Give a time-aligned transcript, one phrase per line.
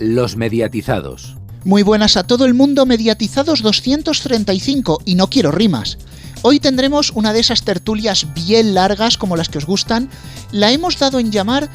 [0.00, 1.36] Los mediatizados.
[1.62, 5.98] Muy buenas a todo el mundo, mediatizados 235 y no quiero rimas.
[6.40, 10.08] Hoy tendremos una de esas tertulias bien largas como las que os gustan.
[10.52, 11.68] La hemos dado en llamar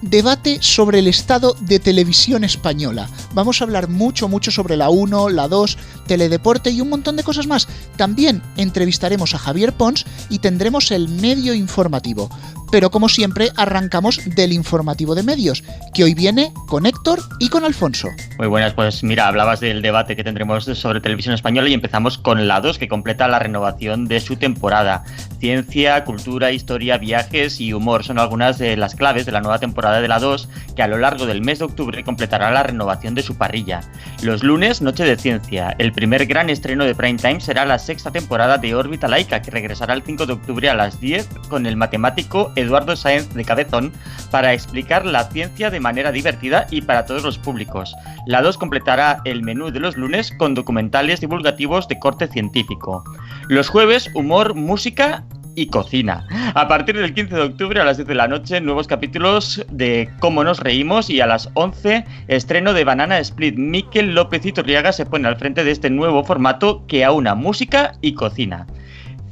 [0.00, 3.08] debate sobre el estado de televisión española.
[3.34, 5.76] Vamos a hablar mucho, mucho sobre la 1, la 2,
[6.06, 7.66] teledeporte y un montón de cosas más.
[7.96, 12.30] También entrevistaremos a Javier Pons y tendremos el medio informativo.
[12.72, 15.62] Pero como siempre, arrancamos del informativo de medios,
[15.92, 18.08] que hoy viene con Héctor y con Alfonso.
[18.38, 22.48] Muy buenas, pues mira, hablabas del debate que tendremos sobre televisión española y empezamos con
[22.48, 25.04] la 2, que completa la renovación de su temporada.
[25.38, 30.00] Ciencia, cultura, historia, viajes y humor son algunas de las claves de la nueva temporada
[30.00, 33.22] de la 2, que a lo largo del mes de octubre completará la renovación de
[33.22, 33.82] su parrilla.
[34.22, 35.76] Los lunes, Noche de Ciencia.
[35.78, 39.50] El primer gran estreno de Prime Time será la sexta temporada de Órbita Laica, que
[39.50, 43.92] regresará el 5 de octubre a las 10 con el matemático Eduardo Sáenz de Cabezón
[44.30, 47.94] para explicar la ciencia de manera divertida y para todos los públicos.
[48.26, 53.04] La 2 completará el menú de los lunes con documentales divulgativos de corte científico.
[53.48, 55.24] Los jueves, humor, música
[55.54, 56.26] y cocina.
[56.54, 60.10] A partir del 15 de octubre a las 10 de la noche, nuevos capítulos de
[60.18, 63.56] Cómo nos reímos y a las 11, estreno de Banana Split.
[63.56, 68.14] Miquel López Iturriaga se pone al frente de este nuevo formato que aúna música y
[68.14, 68.66] cocina.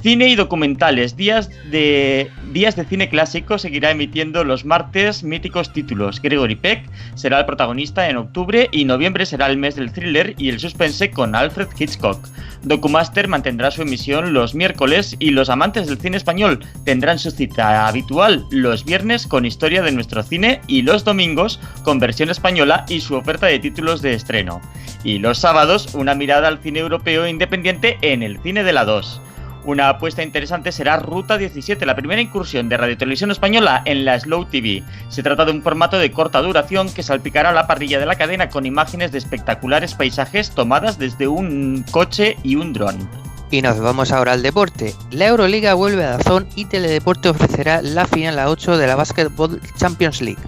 [0.01, 1.15] Cine y documentales.
[1.15, 6.19] Días de, días de cine clásico seguirá emitiendo los martes míticos títulos.
[6.19, 10.49] Gregory Peck será el protagonista en octubre y noviembre será el mes del thriller y
[10.49, 12.27] el suspense con Alfred Hitchcock.
[12.63, 17.87] Documaster mantendrá su emisión los miércoles y los amantes del cine español tendrán su cita
[17.87, 23.01] habitual los viernes con historia de nuestro cine y los domingos con versión española y
[23.01, 24.61] su oferta de títulos de estreno.
[25.03, 29.21] Y los sábados una mirada al cine europeo independiente en el cine de la 2.
[29.63, 34.19] Una apuesta interesante será Ruta 17, la primera incursión de Radio Televisión Española en la
[34.19, 34.83] Slow TV.
[35.09, 38.49] Se trata de un formato de corta duración que salpicará la parrilla de la cadena
[38.49, 43.07] con imágenes de espectaculares paisajes tomadas desde un coche y un dron.
[43.51, 44.95] Y nos vamos ahora al deporte.
[45.11, 49.61] La Euroliga vuelve a Dazón y Teledeporte ofrecerá la final a 8 de la Basketball
[49.77, 50.41] Champions League.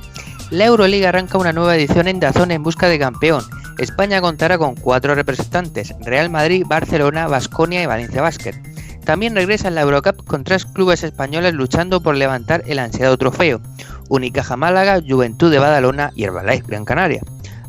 [0.49, 3.43] La Euroliga arranca una nueva edición en Dazón en busca de campeón.
[3.77, 8.72] España contará con cuatro representantes: Real Madrid, Barcelona, Basconia y Valencia Basket.
[9.05, 13.61] También regresa en la Eurocup con tres clubes españoles luchando por levantar el ansiado trofeo:
[14.09, 17.21] Unicaja Málaga, Juventud de Badalona y Herbalife Gran Canaria.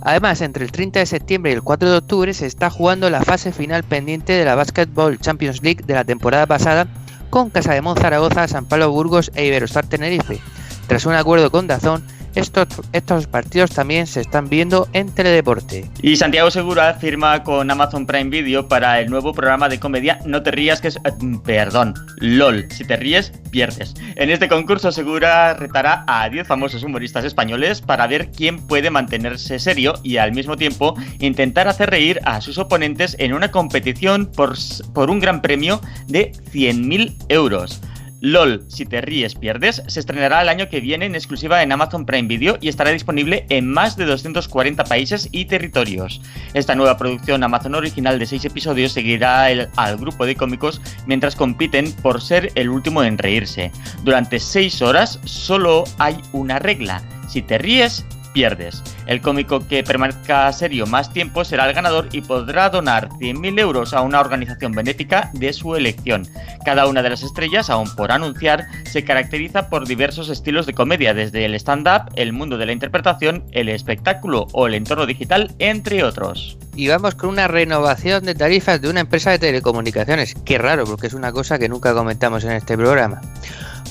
[0.03, 3.23] Además, entre el 30 de septiembre y el 4 de octubre se está jugando la
[3.23, 6.87] fase final pendiente de la Basketball Champions League de la temporada pasada
[7.31, 10.41] con Casa de Monzaragoza, San Pablo Burgos e Iberostar Tenerife.
[10.87, 15.89] Tras un acuerdo con Dazón, estos, estos partidos también se están viendo en Teledeporte.
[16.03, 20.43] Y Santiago Segura firma con Amazon Prime Video para el nuevo programa de comedia No
[20.43, 20.97] te rías que es...
[20.97, 21.13] eh,
[21.45, 22.67] perdón, LOL.
[22.71, 23.95] Si te ríes, pierdes.
[24.17, 29.59] En este concurso Segura retará a 10 famosos humoristas españoles para ver quién puede mantenerse
[29.59, 34.57] serio y al mismo tiempo intentar hacer reír a sus oponentes en una competición por,
[34.93, 37.81] por un gran premio de 100.000 euros.
[38.25, 42.07] LOL, si te ríes, pierdes, se estrenará el año que viene en exclusiva en Amazon
[42.07, 46.23] Prime Video y estará disponible en más de 240 países y territorios.
[46.55, 51.93] Esta nueva producción Amazon original de 6 episodios seguirá al grupo de cómicos mientras compiten
[52.01, 53.71] por ser el último en reírse.
[54.05, 58.83] Durante 6 horas solo hay una regla, si te ríes, pierdes.
[59.07, 63.95] El cómico que permanezca serio más tiempo será el ganador y podrá donar 100.000 euros
[63.95, 66.29] a una organización benéfica de su elección.
[66.67, 71.15] Cada una de las estrellas, aún por anunciar, se caracteriza por diversos estilos de comedia,
[71.15, 76.05] desde el stand-up, el mundo de la interpretación, el espectáculo o el entorno digital, entre
[76.05, 76.59] otros.
[76.77, 80.35] Y vamos con una renovación de tarifas de una empresa de telecomunicaciones.
[80.45, 83.21] Qué raro, porque es una cosa que nunca comentamos en este programa.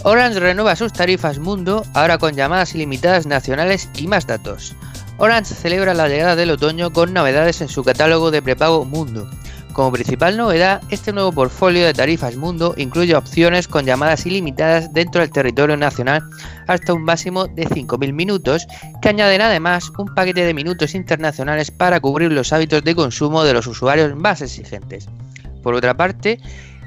[0.05, 4.75] Orange renueva sus tarifas Mundo, ahora con llamadas ilimitadas nacionales y más datos.
[5.17, 9.29] Orange celebra la llegada del otoño con novedades en su catálogo de prepago Mundo.
[9.71, 15.21] Como principal novedad, este nuevo portfolio de tarifas Mundo incluye opciones con llamadas ilimitadas dentro
[15.21, 16.21] del territorio nacional
[16.67, 18.67] hasta un máximo de 5.000 minutos,
[19.01, 23.53] que añaden además un paquete de minutos internacionales para cubrir los hábitos de consumo de
[23.53, 25.07] los usuarios más exigentes.
[25.63, 26.39] Por otra parte,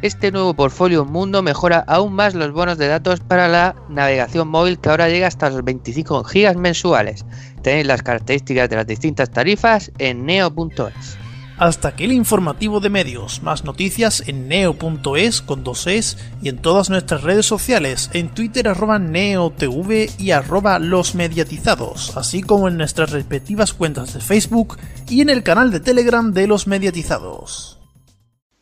[0.02, 4.78] este nuevo portfolio Mundo mejora aún más los bonos de datos para la navegación móvil
[4.78, 7.24] que ahora llega hasta los 25 gigas mensuales.
[7.62, 11.18] Tenéis las características de las distintas tarifas en neo.es.
[11.58, 13.42] Hasta aquí el informativo de medios.
[13.42, 18.68] Más noticias en neo.es con dos es y en todas nuestras redes sociales, en Twitter
[18.68, 24.76] arroba neotv y arroba los mediatizados, así como en nuestras respectivas cuentas de Facebook
[25.08, 27.75] y en el canal de Telegram de los mediatizados.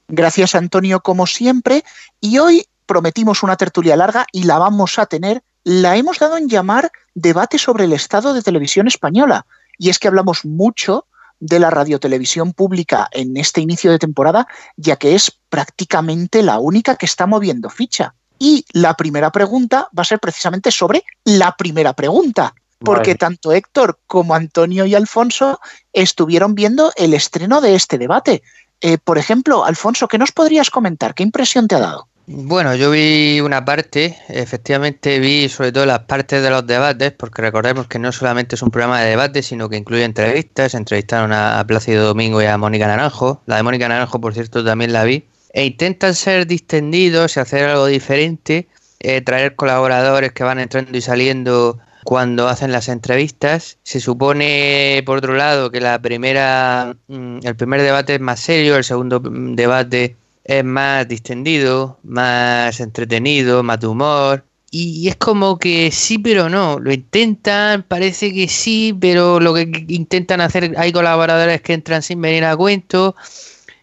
[0.08, 1.84] Gracias Antonio como siempre
[2.20, 5.42] y hoy prometimos una tertulia larga y la vamos a tener.
[5.64, 9.46] La hemos dado en llamar debate sobre el estado de televisión española.
[9.76, 11.06] y es que hablamos mucho
[11.40, 14.46] de la radiotelevisión pública en este inicio de temporada,
[14.76, 18.14] ya que es prácticamente la única que está moviendo ficha.
[18.38, 23.98] Y la primera pregunta va a ser precisamente sobre la primera pregunta, porque tanto Héctor
[24.06, 25.60] como Antonio y Alfonso
[25.92, 28.42] estuvieron viendo el estreno de este debate.
[28.86, 31.14] Eh, por ejemplo, Alfonso, ¿qué nos podrías comentar?
[31.14, 32.06] ¿Qué impresión te ha dado?
[32.26, 37.40] Bueno, yo vi una parte, efectivamente vi sobre todo las partes de los debates, porque
[37.40, 40.74] recordemos que no solamente es un programa de debate, sino que incluye entrevistas.
[40.74, 43.40] Entrevistaron a Plácido Domingo y a Mónica Naranjo.
[43.46, 45.24] La de Mónica Naranjo, por cierto, también la vi.
[45.54, 48.68] E intentan ser distendidos y hacer algo diferente,
[49.00, 53.78] eh, traer colaboradores que van entrando y saliendo cuando hacen las entrevistas.
[53.82, 58.76] Se supone, por otro lado, que la primera, mm, el primer debate es más serio,
[58.76, 64.44] el segundo mm, debate es más distendido, más entretenido, más de humor.
[64.70, 66.80] Y es como que sí, pero no.
[66.80, 72.20] Lo intentan, parece que sí, pero lo que intentan hacer, hay colaboradores que entran sin
[72.20, 73.14] venir a cuento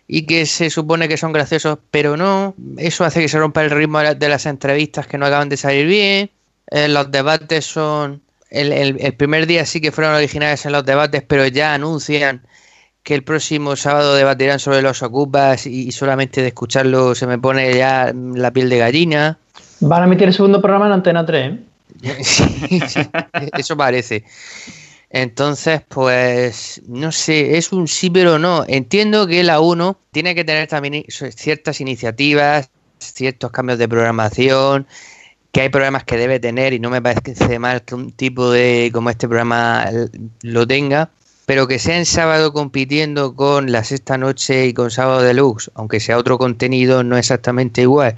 [0.06, 2.54] y que se supone que son graciosos, pero no.
[2.78, 5.88] Eso hace que se rompa el ritmo de las entrevistas que no acaban de salir
[5.88, 6.30] bien.
[6.72, 8.22] Eh, los debates son...
[8.50, 12.42] El, el primer día sí que fueron originales en los debates, pero ya anuncian
[13.04, 17.74] que el próximo sábado debatirán sobre los ocupas y solamente de escucharlo se me pone
[17.76, 19.38] ya la piel de gallina.
[19.80, 21.54] Van a emitir el segundo programa en Antena 3.
[21.54, 21.60] ¿eh?
[23.58, 24.24] eso parece.
[25.10, 28.64] Entonces, pues, no sé, es un sí pero no.
[28.68, 32.70] Entiendo que la 1 tiene que tener también ciertas iniciativas,
[33.00, 34.88] ciertos cambios de programación,
[35.52, 38.90] que hay programas que debe tener y no me parece mal que un tipo de
[38.94, 39.90] como este programa
[40.42, 41.10] lo tenga
[41.52, 46.00] pero que sea en sábado compitiendo con la sexta noche y con sábado deluxe, aunque
[46.00, 48.16] sea otro contenido, no exactamente igual,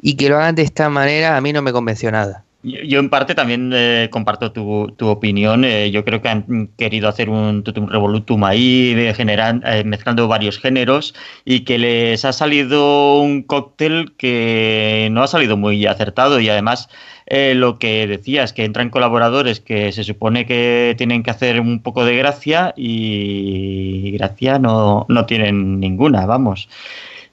[0.00, 2.44] y que lo hagan de esta manera, a mí no me convenció nada.
[2.64, 5.66] Yo en parte también eh, comparto tu, opinión.
[5.66, 11.14] Eh, yo creo que han querido hacer un revolutum ahí, eh, mezclando varios géneros
[11.44, 16.88] y que les ha salido un cóctel que no ha salido muy acertado y además
[17.26, 21.82] eh, lo que decías, que entran colaboradores que se supone que tienen que hacer un
[21.82, 26.68] poco de gracia y gracia no, no tienen ninguna, vamos.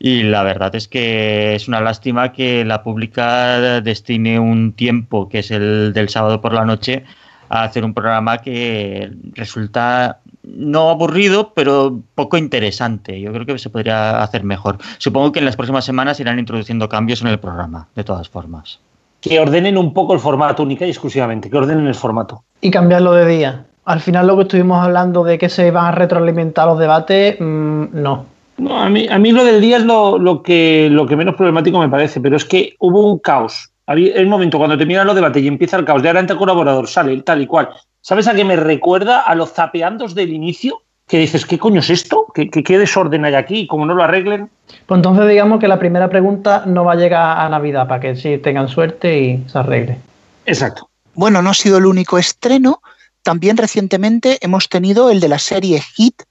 [0.04, 5.40] Y la verdad es que es una lástima que la pública destine un tiempo, que
[5.40, 7.04] es el del sábado por la noche,
[7.50, 13.22] a hacer un programa que resulta no aburrido, pero poco interesante.
[13.22, 14.80] Yo creo que se podría hacer mejor.
[14.98, 18.80] Supongo que en las próximas semanas irán introduciendo cambios en el programa, de todas formas
[19.22, 22.44] que ordenen un poco el formato única y exclusivamente, que ordenen el formato.
[22.60, 23.66] Y cambiarlo de día.
[23.86, 27.86] Al final lo que estuvimos hablando de que se van a retroalimentar los debates, mm,
[27.94, 28.31] no.
[28.62, 31.80] No, a mí, a mí lo del día es lo, que, lo que menos problemático
[31.80, 33.72] me parece, pero es que hubo un caos.
[33.88, 37.42] El momento cuando terminan los debates y empieza el caos de ahora colaborador, sale tal
[37.42, 37.70] y cual.
[38.02, 39.22] ¿Sabes a qué me recuerda?
[39.22, 42.28] A los zapeandos del inicio, que dices, ¿qué coño es esto?
[42.36, 43.66] ¿Qué, qué, desorden hay aquí?
[43.66, 44.52] Como no lo arreglen.
[44.86, 48.16] Pues entonces digamos que la primera pregunta no va a llegar a Navidad para que
[48.16, 49.98] sí tengan suerte y se arregle.
[50.46, 50.88] Exacto.
[51.16, 52.84] Bueno, no ha sido el único estreno.
[53.24, 56.22] También recientemente hemos tenido el de la serie Hit,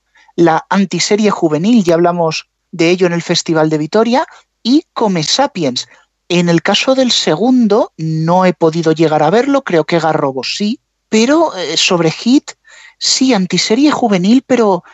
[0.40, 4.26] la antiserie juvenil, ya hablamos de ello en el Festival de Vitoria,
[4.62, 5.86] y Come Sapiens.
[6.28, 10.80] En el caso del segundo, no he podido llegar a verlo, creo que Garrobo sí,
[11.08, 12.52] pero eh, sobre Hit
[12.98, 14.84] sí, antiserie juvenil, pero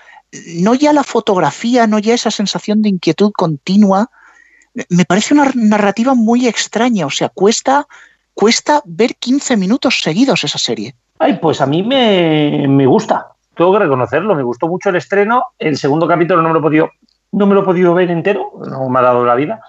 [0.54, 4.10] no ya la fotografía, no ya esa sensación de inquietud continua.
[4.88, 7.86] Me parece una narrativa muy extraña, o sea, cuesta,
[8.34, 10.94] cuesta ver 15 minutos seguidos esa serie.
[11.18, 15.76] Ay, pues a mí me, gusta, tengo que reconocerlo, me gustó mucho el estreno, el
[15.76, 16.90] segundo capítulo no me lo he podido,
[17.32, 19.60] no me lo he podido ver entero, no me ha dado la vida,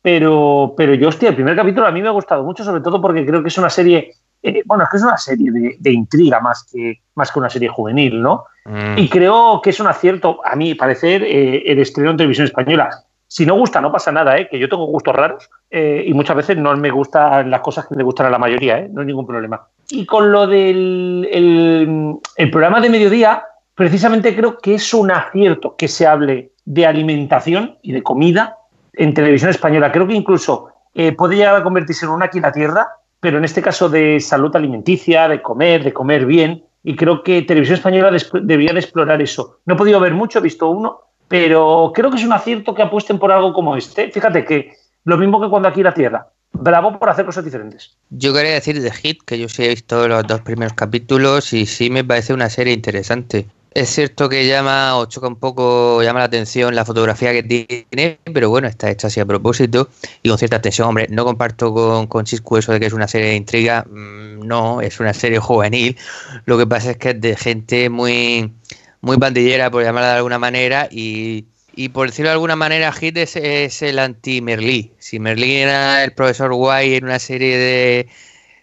[0.00, 3.00] pero, pero yo, hostia, el primer capítulo a mí me ha gustado mucho, sobre todo
[3.00, 6.40] porque creo que es una serie eh, bueno, es que es una serie de, intriga
[6.40, 8.46] más que, más que una serie juvenil, ¿no?
[8.64, 8.98] Mm.
[8.98, 12.90] Y creo que es un acierto, a mí parecer, eh, el estreno en televisión española.
[13.28, 14.48] Si no gusta, no pasa nada, ¿eh?
[14.50, 17.94] que yo tengo gustos raros eh, y muchas veces no me gustan las cosas que
[17.94, 18.90] le gustan a la mayoría, ¿eh?
[18.92, 19.68] no hay ningún problema.
[19.92, 23.44] Y con lo del el, programa de mediodía,
[23.74, 28.56] precisamente creo que es un acierto que se hable de alimentación y de comida
[28.94, 29.92] en televisión española.
[29.92, 30.68] Creo que incluso
[31.16, 32.88] puede llegar a convertirse en una aquí en la tierra
[33.22, 37.42] pero en este caso de salud alimenticia, de comer, de comer bien, y creo que
[37.42, 38.10] Televisión Española
[38.42, 39.60] debería de explorar eso.
[39.64, 42.82] No he podido ver mucho, he visto uno, pero creo que es un acierto que
[42.82, 44.10] apuesten por algo como este.
[44.10, 44.72] Fíjate que
[45.04, 46.26] lo mismo que cuando aquí la Tierra.
[46.52, 47.96] Bravo por hacer cosas diferentes.
[48.10, 51.66] Yo quería decir de Hit, que yo sí he visto los dos primeros capítulos y
[51.66, 53.46] sí me parece una serie interesante.
[53.74, 58.18] Es cierto que llama o choca un poco, llama la atención la fotografía que tiene,
[58.34, 59.88] pero bueno, está hecha así a propósito
[60.22, 60.88] y con cierta tensión.
[60.88, 64.46] Hombre, no comparto con, con Chiscu eso de que es una serie de intriga, mm,
[64.46, 65.96] no, es una serie juvenil.
[66.44, 68.52] Lo que pasa es que es de gente muy,
[69.00, 73.16] muy pandillera, por llamarla de alguna manera, y, y por decirlo de alguna manera, Hit
[73.16, 74.92] es, es el anti-Merlí.
[74.98, 78.08] Si Merlí era el profesor guay en una serie de,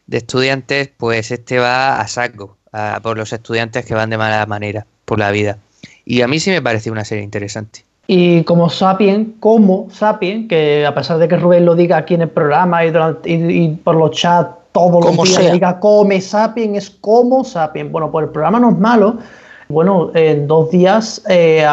[0.07, 4.45] de estudiantes, pues este va a saco a, por los estudiantes que van de mala
[4.45, 5.57] manera por la vida.
[6.05, 7.83] Y a mí sí me pareció una serie interesante.
[8.07, 12.23] Y como Sapien, como Sapien, que a pesar de que Rubén lo diga aquí en
[12.23, 15.53] el programa y, durante, y, y por los chats todos Como los días sea.
[15.53, 17.91] diga come Sapien, es como Sapien.
[17.91, 19.17] Bueno, pues el programa no es malo.
[19.67, 21.63] Bueno, en dos días eh,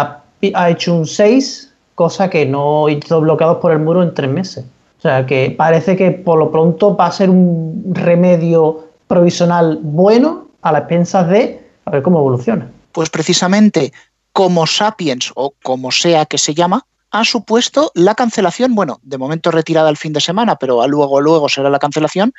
[0.55, 4.65] ha hecho un 6, cosa que no hizo bloqueados por el muro en tres meses.
[4.99, 10.49] O sea que parece que por lo pronto va a ser un remedio provisional bueno
[10.63, 12.69] a las expensas de a ver cómo evoluciona.
[12.93, 13.93] Pues precisamente
[14.33, 19.51] como Sapiens o como sea que se llama, ha supuesto la cancelación, bueno, de momento
[19.51, 22.35] retirada el fin de semana, pero luego, luego será la cancelación,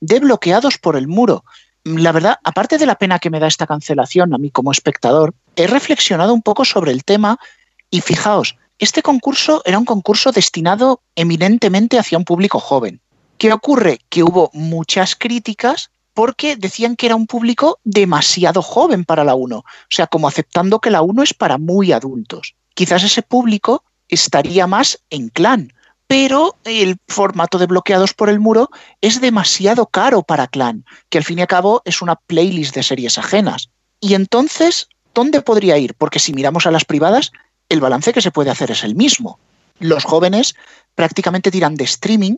[0.00, 1.44] de bloqueados por el muro.
[1.84, 5.34] La verdad, aparte de la pena que me da esta cancelación a mí como espectador,
[5.56, 7.38] he reflexionado un poco sobre el tema
[7.90, 13.00] y fijaos, este concurso era un concurso destinado eminentemente hacia un público joven.
[13.38, 14.00] ¿Qué ocurre?
[14.08, 19.58] Que hubo muchas críticas porque decían que era un público demasiado joven para la 1,
[19.58, 22.54] o sea, como aceptando que la 1 es para muy adultos.
[22.74, 25.72] Quizás ese público estaría más en clan,
[26.08, 31.24] pero el formato de bloqueados por el muro es demasiado caro para clan, que al
[31.24, 33.68] fin y al cabo es una playlist de series ajenas.
[34.00, 35.94] Y entonces, ¿dónde podría ir?
[35.94, 37.30] Porque si miramos a las privadas,
[37.68, 39.38] el balance que se puede hacer es el mismo.
[39.80, 40.56] Los jóvenes
[40.94, 42.36] prácticamente tiran de streaming,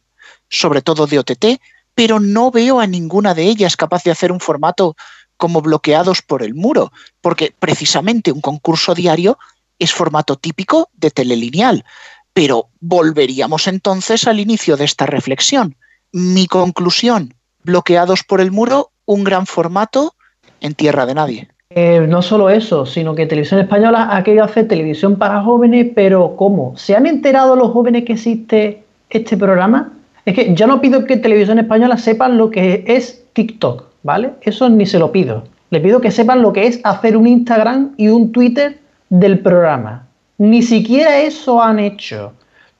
[0.48, 1.60] sobre todo de OTT,
[1.94, 4.96] pero no veo a ninguna de ellas capaz de hacer un formato
[5.36, 9.38] como bloqueados por el muro, porque precisamente un concurso diario
[9.78, 11.84] es formato típico de telelineal.
[12.32, 15.76] Pero volveríamos entonces al inicio de esta reflexión.
[16.12, 17.34] Mi conclusión,
[17.64, 20.14] bloqueados por el muro, un gran formato
[20.60, 21.48] en tierra de nadie.
[21.70, 26.34] Eh, no solo eso, sino que Televisión Española ha querido hacer televisión para jóvenes, pero
[26.36, 26.76] ¿cómo?
[26.76, 29.92] ¿Se han enterado los jóvenes que existe este programa?
[30.24, 34.32] Es que yo no pido que Televisión Española sepan lo que es TikTok, ¿vale?
[34.42, 35.44] Eso ni se lo pido.
[35.70, 40.08] Le pido que sepan lo que es hacer un Instagram y un Twitter del programa.
[40.40, 42.32] Ni siquiera eso han hecho.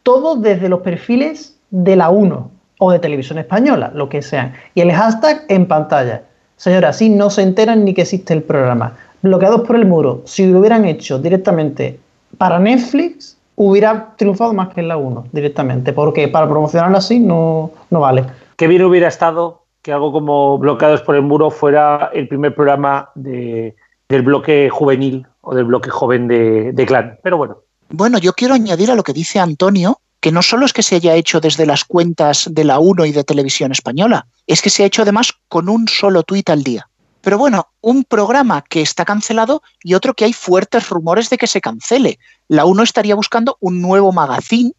[0.03, 4.55] Todo desde los perfiles de la 1 o de Televisión Española, lo que sean.
[4.75, 6.23] Y el hashtag en pantalla.
[6.57, 8.97] Señora, así no se enteran ni que existe el programa.
[9.21, 12.01] Bloqueados por el muro, si lo hubieran hecho directamente
[12.39, 17.73] para Netflix, hubiera triunfado más que en la 1 directamente, porque para promocionarlo así no,
[17.91, 18.25] no vale.
[18.57, 23.11] Qué bien hubiera estado que algo como Bloqueados por el Muro fuera el primer programa
[23.15, 23.77] de,
[24.09, 27.19] del bloque juvenil o del bloque joven de, de Clan.
[27.23, 27.59] Pero bueno.
[27.89, 30.97] Bueno, yo quiero añadir a lo que dice Antonio, que no solo es que se
[30.97, 34.83] haya hecho desde las cuentas de la 1 y de Televisión Española, es que se
[34.83, 36.89] ha hecho además con un solo tuit al día.
[37.23, 41.47] Pero bueno, un programa que está cancelado y otro que hay fuertes rumores de que
[41.47, 42.19] se cancele.
[42.49, 44.73] La 1 estaría buscando un nuevo magazine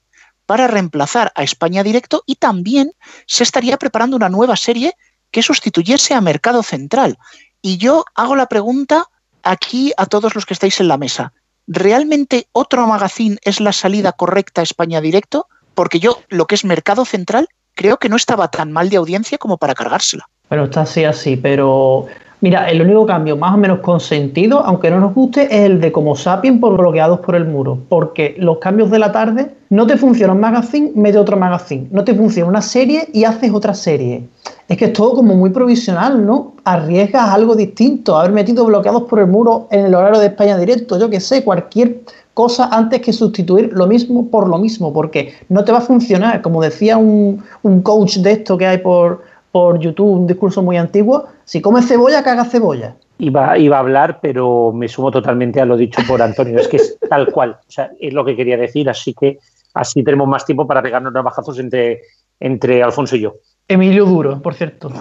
[0.46, 2.94] para reemplazar a España Directo y también
[3.28, 4.96] se estaría preparando una nueva serie
[5.32, 7.18] que sustituyese a Mercado Central.
[7.62, 9.08] Y yo hago la pregunta
[9.44, 11.34] aquí a todos los que estáis en la mesa.
[11.68, 15.48] ¿Realmente otro magazine es la salida correcta a España Directo?
[15.74, 19.38] Porque yo lo que es Mercado Central creo que no estaba tan mal de audiencia
[19.38, 20.28] como para cargársela.
[20.50, 22.08] Pero está así, así, pero
[22.42, 25.92] mira, el único cambio más o menos consentido, aunque no nos guste, es el de
[25.92, 29.96] como Sapien por bloqueados por el muro, porque los cambios de la tarde no te
[29.96, 34.28] funciona un magazine, mete otro magazine, no te funciona una serie y haces otra serie.
[34.68, 36.54] Es que es todo como muy provisional, ¿no?
[36.64, 40.98] Arriesgas algo distinto, haber metido bloqueados por el muro en el horario de España directo,
[41.00, 42.02] yo que sé, cualquier
[42.34, 46.42] cosa antes que sustituir lo mismo por lo mismo, porque no te va a funcionar.
[46.42, 49.22] Como decía un, un coach de esto que hay por,
[49.52, 52.96] por YouTube, un discurso muy antiguo, si comes cebolla, caga cebolla.
[53.18, 56.58] Iba, iba a hablar, pero me sumo totalmente a lo dicho por Antonio.
[56.58, 57.58] Es que es tal cual.
[57.68, 59.40] O sea, es lo que quería decir, así que
[59.74, 62.02] así tenemos más tiempo para pegarnos navajazos entre,
[62.40, 63.36] entre Alfonso y yo.
[63.68, 64.92] Emilio Duro, por cierto.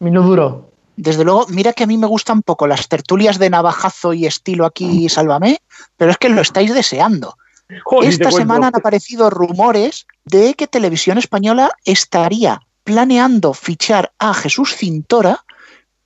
[0.00, 0.70] Emilio Duro.
[0.96, 4.66] Desde luego, mira que a mí me gustan poco las tertulias de navajazo y estilo
[4.66, 5.60] aquí, sálvame,
[5.96, 7.36] pero es que lo estáis deseando.
[7.84, 14.74] Joder, Esta semana han aparecido rumores de que Televisión Española estaría planeando fichar a Jesús
[14.74, 15.44] Cintora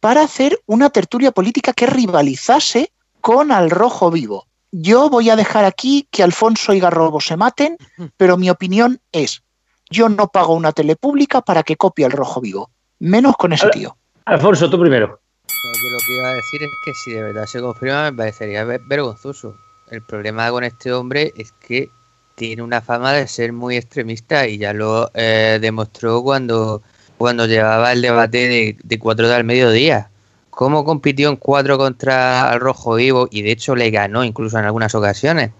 [0.01, 4.49] para hacer una tertulia política que rivalizase con Al Rojo Vivo.
[4.73, 7.77] Yo voy a dejar aquí que Alfonso y Garrobo se maten,
[8.17, 9.45] pero mi opinión es,
[9.91, 13.69] yo no pago una tele pública para que copie Al Rojo Vivo, menos con ese
[13.69, 13.97] tío.
[14.25, 15.07] Alfonso, tú primero.
[15.07, 18.65] yo lo que iba a decir es que si de verdad se confirma me parecería
[18.65, 19.55] vergonzoso.
[19.89, 21.91] El problema con este hombre es que
[22.35, 26.83] tiene una fama de ser muy extremista y ya lo eh, demostró cuando,
[27.19, 30.11] cuando llevaba el debate de, de cuatro del mediodía.
[30.51, 34.67] Cómo compitió en cuatro contra el Rojo Vivo y de hecho le ganó incluso en
[34.67, 35.51] algunas ocasiones,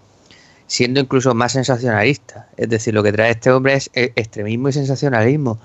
[0.67, 2.47] siendo incluso más sensacionalista.
[2.57, 5.59] Es decir, lo que trae este hombre es extremismo y sensacionalismo.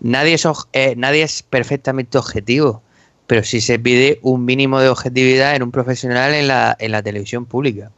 [0.00, 2.82] Nadie es, eh, nadie es perfectamente objetivo
[3.30, 7.00] pero sí se pide un mínimo de objetividad en un profesional en la, en la
[7.00, 7.92] televisión pública.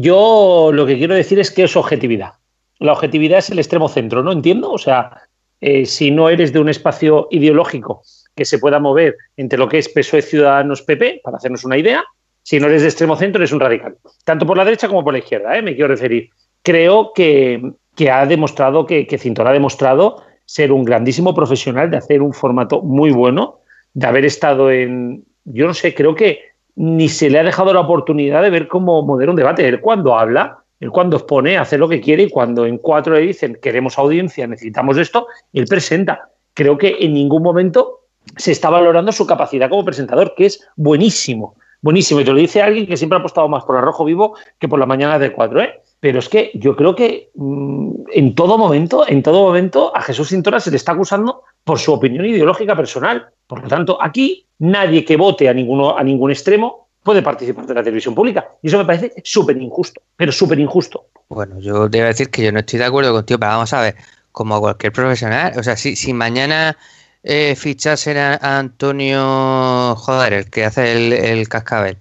[0.00, 2.34] Yo lo que quiero decir es que es objetividad.
[2.78, 4.30] La objetividad es el extremo centro, ¿no?
[4.30, 4.70] Entiendo.
[4.70, 5.22] O sea,
[5.60, 8.02] eh, si no eres de un espacio ideológico
[8.36, 12.04] que se pueda mover entre lo que es PSOE Ciudadanos PP, para hacernos una idea,
[12.44, 13.96] si no eres de extremo centro eres un radical.
[14.24, 15.62] Tanto por la derecha como por la izquierda, ¿eh?
[15.62, 16.30] me quiero referir.
[16.62, 17.60] Creo que,
[18.08, 22.82] ha demostrado, que, que Cintor ha demostrado ser un grandísimo profesional de hacer un formato
[22.82, 23.58] muy bueno
[23.94, 26.40] de haber estado en, yo no sé, creo que
[26.78, 29.66] ni se le ha dejado la oportunidad de ver cómo modera un debate.
[29.66, 33.20] Él cuando habla, él cuando expone, hace lo que quiere y cuando en cuatro le
[33.20, 36.30] dicen queremos audiencia, necesitamos esto, él presenta.
[36.54, 38.02] Creo que en ningún momento
[38.36, 42.20] se está valorando su capacidad como presentador, que es buenísimo, buenísimo.
[42.20, 44.68] Y te lo dice alguien que siempre ha apostado más por el rojo vivo que
[44.68, 45.82] por la mañana de cuatro, ¿eh?
[45.98, 50.28] Pero es que yo creo que mm, en todo momento, en todo momento, a Jesús
[50.28, 53.28] Cintora se le está acusando por su opinión ideológica personal.
[53.46, 57.74] Por lo tanto, aquí nadie que vote a, ninguno, a ningún extremo puede participar de
[57.74, 58.48] la televisión pública.
[58.62, 61.06] Y eso me parece súper injusto, pero súper injusto.
[61.28, 63.72] Bueno, yo te voy a decir que yo no estoy de acuerdo contigo, pero vamos
[63.72, 63.96] a ver,
[64.32, 66.76] como cualquier profesional, o sea, si, si mañana
[67.22, 71.98] eh, fichasen a, Antonio, joder, el que hace el, cascabel,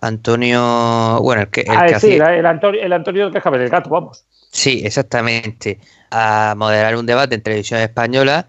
[0.00, 3.90] Antonio, bueno, el que, el ah, sí, el, Antonio, el Antonio del cascabel, el gato,
[3.90, 4.24] vamos.
[4.50, 5.78] Sí, exactamente.
[6.10, 8.48] A moderar un debate en televisión española,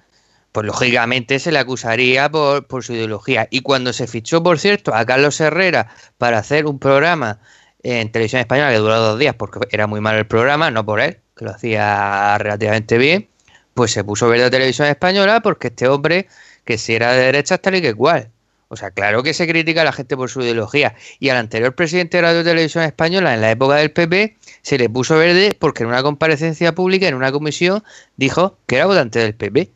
[0.51, 3.47] pues lógicamente se le acusaría por, su ideología.
[3.51, 5.87] Y cuando se fichó, por cierto, a Carlos Herrera
[6.17, 7.39] para hacer un programa
[7.83, 10.99] en televisión española que duró dos días porque era muy mal el programa, no por
[10.99, 13.29] él, que lo hacía relativamente bien,
[13.73, 16.27] pues se puso verde a televisión española porque este hombre,
[16.65, 18.29] que si era de derecha, tal y que igual.
[18.71, 20.95] O sea, claro que se critica a la gente por su ideología.
[21.19, 24.89] Y al anterior presidente de Radio Televisión Española, en la época del PP, se le
[24.89, 27.83] puso verde porque en una comparecencia pública, en una comisión,
[28.15, 29.71] dijo que era votante del PP.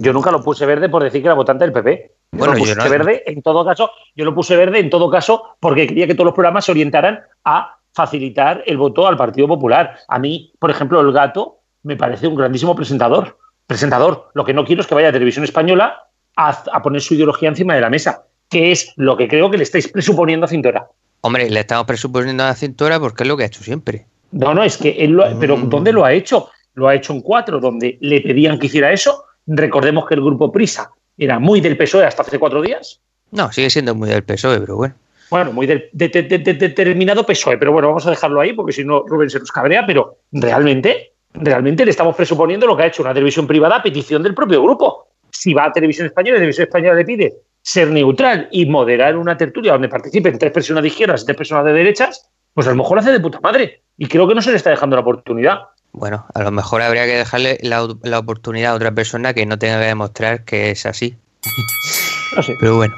[0.00, 2.12] Yo nunca lo puse verde por decir que era votante del PP.
[2.32, 5.86] bueno, lo puse verde en todo caso, yo lo puse verde en todo caso porque
[5.86, 9.98] quería que todos los programas se orientaran a facilitar el voto al Partido Popular.
[10.08, 13.38] A mí, por ejemplo, el gato me parece un grandísimo presentador.
[13.66, 14.30] Presentador.
[14.34, 16.02] Lo que no quiero es que vaya a televisión española
[16.36, 19.62] a, poner su ideología encima de la mesa, que es lo que creo que le
[19.62, 20.88] estáis presuponiendo a Cintora.
[21.20, 24.06] Hombre, le estamos presuponiendo a Cintora porque es lo que ha hecho siempre.
[24.32, 25.68] No, no, es que él lo, pero mm.
[25.70, 26.50] ¿dónde lo ha hecho?
[26.74, 30.50] Lo ha hecho en cuatro, donde le pedían que hiciera eso Recordemos que el grupo
[30.50, 33.00] Prisa era muy del PSOE hasta hace cuatro días.
[33.30, 34.94] No, sigue siendo muy del PSOE, pero bueno.
[35.30, 39.30] Bueno, muy del determinado PSOE, pero bueno, vamos a dejarlo ahí porque si no Rubén
[39.30, 43.46] se nos cabrea, pero realmente, realmente le estamos presuponiendo lo que ha hecho una televisión
[43.46, 45.08] privada a petición del propio grupo.
[45.30, 49.72] Si va a televisión española, televisión española le pide ser neutral y moderar una tertulia
[49.72, 52.98] donde participen tres personas de izquierdas y tres personas de derechas, pues a lo mejor
[52.98, 53.82] hace de puta madre.
[53.96, 55.60] Y creo que no se le está dejando la oportunidad.
[55.94, 59.78] Bueno, a lo mejor habría que dejarle la, oportunidad a otra persona que no tenga
[59.78, 61.16] que demostrar que es así.
[62.36, 62.56] No sé.
[62.58, 62.96] Pero bueno.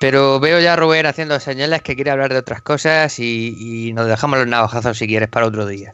[0.00, 4.06] Pero veo ya a Robert haciendo señales que quiere hablar de otras cosas y, nos
[4.06, 5.92] dejamos los navajazos si quieres para otro día.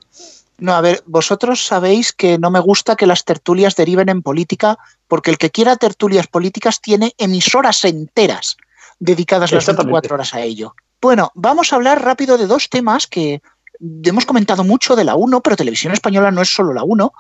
[0.59, 4.79] No, a ver, vosotros sabéis que no me gusta que las tertulias deriven en política,
[5.09, 8.57] porque el que quiera tertulias políticas tiene emisoras enteras
[9.01, 10.77] dedicadas las 24 horas a ello.
[11.01, 13.42] Bueno, vamos a hablar rápido de dos temas que
[13.81, 17.12] hemos comentado mucho de la 1, pero Televisión Española no es solo la 1.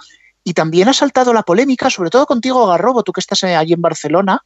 [0.44, 3.82] Y también ha saltado la polémica, sobre todo contigo, Garrobo, tú que estás allí en
[3.82, 4.44] Barcelona,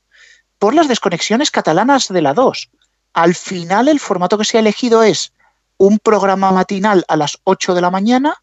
[0.59, 2.71] por las desconexiones catalanas de la 2.
[3.15, 5.33] Al final, el formato que se ha elegido es
[5.77, 8.37] un programa matinal a las 8 de la mañana,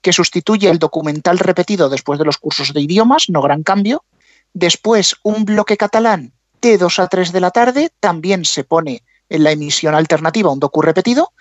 [0.00, 4.04] que sustituye el documental repetido después de los cursos de idiomas, no gran cambio.
[4.52, 9.44] Después, un bloque catalán de 2 a 3 de la tarde, también se pone en
[9.44, 11.32] la emisión alternativa un docu repetido.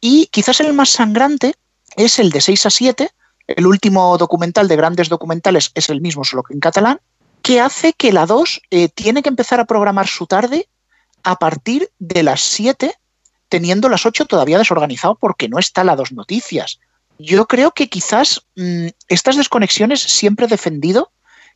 [0.00, 1.54] Y quizás el más sangrante
[1.96, 3.10] es el de 6 a 7,
[3.48, 7.00] el último documental de grandes documentales es el mismo, solo que en catalán,
[7.42, 10.68] que hace que la 2 eh, tiene que empezar a programar su tarde
[11.22, 12.94] a partir de las 7,
[13.48, 16.78] teniendo las 8 todavía desorganizado porque no está la 2 noticias.
[17.18, 21.12] Yo creo que quizás mm, estas desconexiones siempre he defendido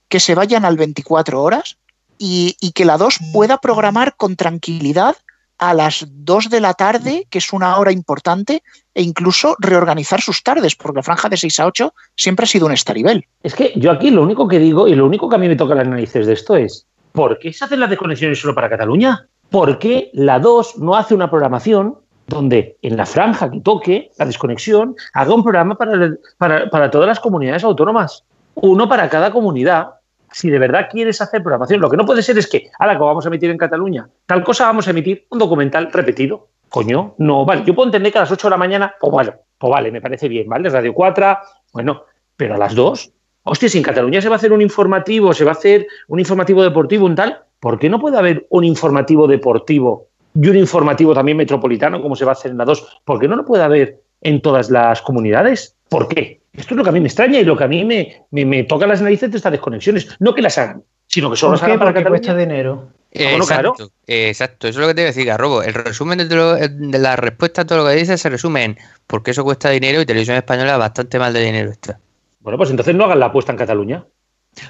[0.09, 1.78] que se vayan al 24 horas
[2.18, 5.16] y, y que la 2 pueda programar con tranquilidad
[5.58, 8.62] a las 2 de la tarde, que es una hora importante,
[8.94, 12.66] e incluso reorganizar sus tardes, porque la franja de 6 a 8 siempre ha sido
[12.66, 13.26] un estaribel.
[13.42, 15.56] Es que yo aquí lo único que digo y lo único que a mí me
[15.56, 19.28] toca las narices de esto es, ¿por qué se hacen las desconexiones solo para Cataluña?
[19.54, 24.26] ¿por qué la 2 no hace una programación donde en la franja que toque, la
[24.26, 28.24] desconexión, haga un programa para, para, para todas las comunidades autónomas?
[28.56, 29.90] Uno para cada comunidad
[30.34, 33.04] si de verdad quieres hacer programación, lo que no puede ser es que, ahora que
[33.04, 36.48] vamos a emitir en Cataluña, tal cosa vamos a emitir un documental repetido.
[36.68, 39.32] Coño, no, vale, yo puedo entender que a las 8 de la mañana, pues vale,
[39.56, 40.68] pues vale, me parece bien, ¿vale?
[40.70, 41.38] Radio 4,
[41.72, 42.02] bueno,
[42.36, 43.12] pero a las 2,
[43.44, 46.18] hostia, si en Cataluña se va a hacer un informativo, se va a hacer un
[46.18, 51.14] informativo deportivo, un tal, ¿por qué no puede haber un informativo deportivo y un informativo
[51.14, 53.02] también metropolitano como se va a hacer en la 2?
[53.04, 55.76] ¿Por qué no lo puede haber en todas las comunidades?
[55.88, 56.40] ¿Por qué?
[56.56, 58.64] Esto es lo que a mí me extraña y lo que a mí me, me,
[58.64, 60.08] toca las narices de estas desconexiones.
[60.20, 62.90] No que las hagan, sino que solo las hagan para que cuesta dinero.
[63.10, 65.62] exacto, exacto, eso es lo que te decir, Garrobo.
[65.62, 69.42] El resumen de, la respuesta a todo lo que dices se resume en porque eso
[69.42, 71.98] cuesta dinero y Televisión Española bastante mal de dinero está.
[72.40, 74.04] Bueno, pues entonces no hagan la apuesta en Cataluña.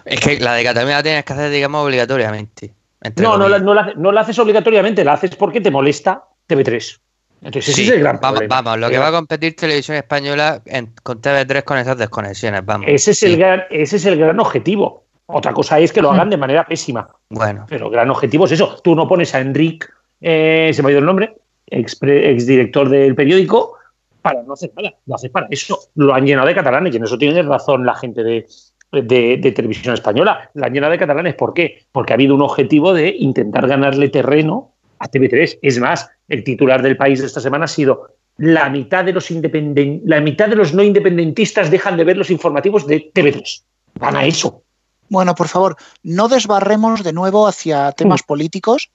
[0.06, 2.74] Es que la de Cataluña la tienes que hacer, digamos, obligatoriamente.
[3.16, 7.00] No, no la, no, la, haces obligatoriamente, la haces porque te molesta TV3.
[7.44, 10.62] Entonces, ese es el gran vamos, Vamos, lo que va a competir Televisión Española
[11.02, 12.86] con TV3 con esas desconexiones, vamos.
[12.88, 15.04] Ese es, el gran, ese es el gran objetivo.
[15.26, 17.08] Otra cosa es que lo hagan de manera pésima.
[17.28, 17.66] Bueno.
[17.68, 18.80] Pero el gran objetivo es eso.
[18.82, 23.14] Tú no pones a Enric, eh, se me ha ido el nombre, ex, director del
[23.14, 23.76] periódico,
[24.22, 24.94] para no hacer nada.
[25.04, 25.78] Lo haces para eso.
[25.96, 28.46] Lo han llenado de catalanes y en eso tiene razón la gente de,
[28.90, 30.50] de, televisión española.
[30.54, 31.34] La han llenado de catalanes.
[31.34, 31.86] ¿Por qué?
[31.92, 35.58] Porque ha habido un objetivo de intentar ganarle terreno a TV3.
[35.62, 39.30] Es más, el titular del país de esta semana ha sido la mitad de los
[39.30, 43.62] la mitad de los no independentistas dejan de ver los informativos de TV3.
[44.00, 44.62] Van a eso.
[45.08, 48.26] Bueno, por favor, no desbarremos de nuevo hacia temas mm.
[48.26, 48.90] políticos,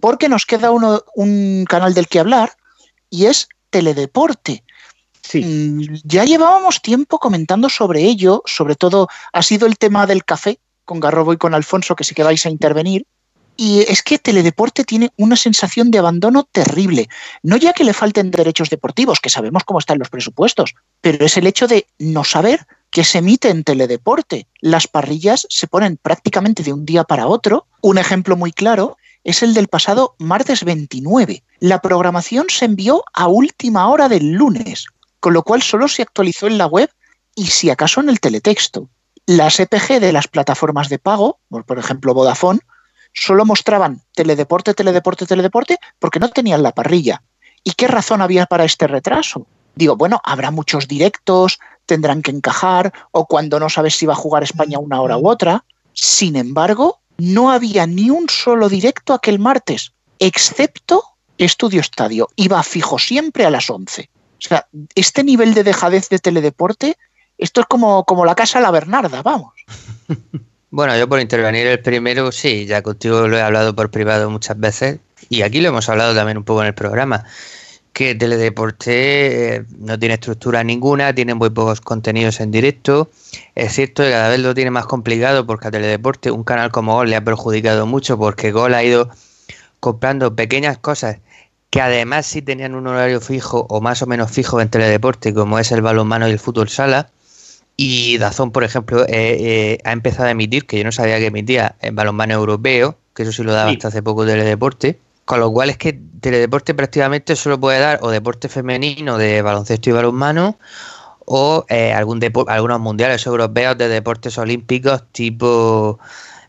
[0.00, 2.52] porque nos queda uno, un canal del que hablar
[3.10, 4.62] y es Teledeporte.
[5.22, 5.42] Sí.
[5.42, 10.60] Mm, ya llevábamos tiempo comentando sobre ello, sobre todo ha sido el tema del café
[10.84, 13.06] con Garrobo y con Alfonso, que sí que vais a intervenir.
[13.56, 17.08] Y es que Teledeporte tiene una sensación de abandono terrible.
[17.42, 21.36] No ya que le falten derechos deportivos, que sabemos cómo están los presupuestos, pero es
[21.36, 24.46] el hecho de no saber que se emite en Teledeporte.
[24.60, 27.66] Las parrillas se ponen prácticamente de un día para otro.
[27.80, 31.42] Un ejemplo muy claro es el del pasado martes 29.
[31.58, 34.86] La programación se envió a última hora del lunes,
[35.20, 36.90] con lo cual solo se actualizó en la web
[37.34, 38.88] y si acaso en el teletexto.
[39.26, 42.60] Las EPG de las plataformas de pago, por ejemplo Vodafone,
[43.16, 47.22] solo mostraban teledeporte, teledeporte, teledeporte, porque no tenían la parrilla.
[47.64, 49.46] ¿Y qué razón había para este retraso?
[49.74, 54.16] Digo, bueno, habrá muchos directos, tendrán que encajar, o cuando no sabes si va a
[54.16, 55.64] jugar España una hora u otra.
[55.92, 61.02] Sin embargo, no había ni un solo directo aquel martes, excepto
[61.38, 62.28] Estudio Estadio.
[62.36, 64.08] Iba fijo siempre a las 11.
[64.12, 66.96] O sea, este nivel de dejadez de teledeporte,
[67.38, 69.54] esto es como, como la casa La Bernarda, vamos.
[70.76, 74.60] Bueno, yo por intervenir el primero, sí, ya contigo lo he hablado por privado muchas
[74.60, 74.98] veces
[75.30, 77.24] y aquí lo hemos hablado también un poco en el programa,
[77.94, 83.08] que Teledeporte eh, no tiene estructura ninguna, tiene muy pocos contenidos en directo.
[83.54, 86.92] Es cierto que cada vez lo tiene más complicado porque a Teledeporte un canal como
[86.92, 89.08] Gol le ha perjudicado mucho porque Gol ha ido
[89.80, 91.20] comprando pequeñas cosas
[91.70, 95.58] que además sí tenían un horario fijo o más o menos fijo en Teledeporte, como
[95.58, 97.08] es el balonmano y el fútbol sala
[97.76, 101.26] y Dazón, por ejemplo, eh, eh, ha empezado a emitir, que yo no sabía que
[101.26, 104.98] emitía, en balonmano europeo, que eso sí lo daba hasta hace poco Teledeporte.
[105.26, 109.90] Con lo cual es que Teledeporte prácticamente solo puede dar o deporte femenino de baloncesto
[109.90, 110.56] y balonmano
[111.26, 115.98] o eh, algún algunos mundiales europeos de deportes olímpicos tipo,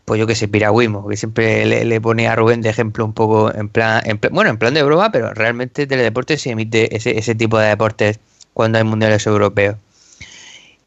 [0.04, 3.52] pues yo que sé, piragüismo, que siempre le, pone a Rubén de ejemplo un poco
[3.52, 7.34] en plan, en bueno, en plan de broma, pero realmente Teledeporte sí emite ese, ese
[7.34, 8.20] tipo de deportes
[8.54, 9.76] cuando hay mundiales europeos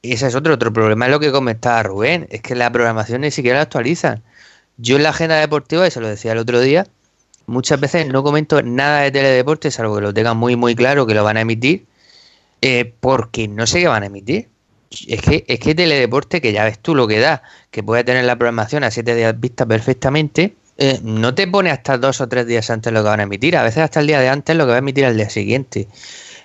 [0.02, 3.32] ese es otro, otro problema, es lo que comentaba Rubén, es que la programación ni
[3.32, 4.24] siquiera la actualizan.
[4.78, 6.88] Yo en la agenda deportiva, y se lo decía el otro día,
[7.46, 11.14] muchas veces no comento nada de teledeporte, salvo que lo tengan muy muy claro que
[11.14, 11.86] lo van a emitir,
[12.62, 14.48] eh, porque no sé qué van a emitir.
[15.08, 18.26] Es que, es que teledeporte, que ya ves tú lo que da, que puede tener
[18.26, 22.48] la programación a siete días vista perfectamente, eh, no te pone hasta dos o tres
[22.48, 24.66] días antes lo que van a emitir, a veces hasta el día de antes lo
[24.66, 25.88] que va a emitir al día siguiente.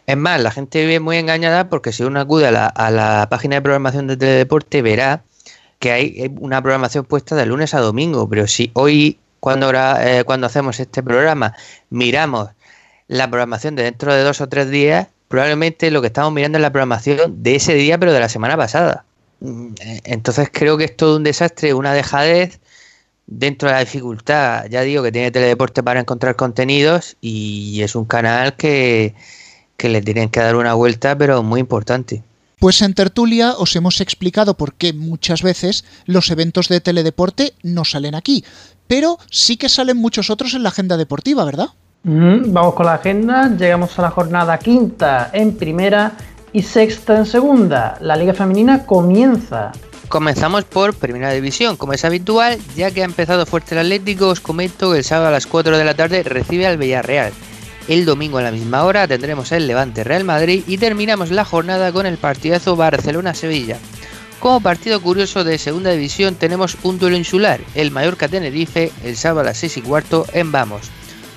[0.06, 3.62] Es más, la gente vive muy engañada porque si uno acude a la, página de
[3.62, 5.24] programación de Teledeporte verá
[5.80, 10.46] que hay una programación puesta de lunes a domingo, pero si hoy cuando, eh, cuando
[10.46, 11.54] hacemos este programa
[11.90, 12.50] miramos
[13.08, 16.62] la programación de dentro de dos o tres días, probablemente lo que estamos mirando es
[16.62, 19.04] la programación de ese día, pero de la semana pasada.
[19.40, 22.60] Mm, entonces creo que es todo un desastre, una dejadez
[23.26, 24.66] dentro de la dificultad.
[24.70, 29.14] Ya digo que tiene Teledeporte para encontrar contenidos y es un canal que,
[29.76, 32.22] que le tienen que dar una vuelta, pero muy importante.
[32.58, 37.84] Pues en tertulia os hemos explicado por qué muchas veces los eventos de teledeporte no
[37.84, 38.44] salen aquí,
[38.88, 41.68] pero sí que salen muchos otros en la agenda deportiva, ¿verdad?
[42.04, 46.12] Mm, vamos con la agenda, llegamos a la jornada quinta en primera
[46.52, 47.98] y sexta en segunda.
[48.00, 49.72] La liga femenina comienza.
[50.08, 54.40] Comenzamos por Primera División, como es habitual, ya que ha empezado fuerte el Atlético, os
[54.40, 57.32] comento que el sábado a las 4 de la tarde recibe al Villarreal.
[57.88, 61.92] El domingo a la misma hora tendremos el Levante Real Madrid y terminamos la jornada
[61.92, 63.78] con el partidazo Barcelona-Sevilla.
[64.40, 69.40] Como partido curioso de segunda división tenemos un duelo insular, el Mallorca Tenerife, el sábado
[69.40, 70.90] a las 6 y cuarto en Vamos.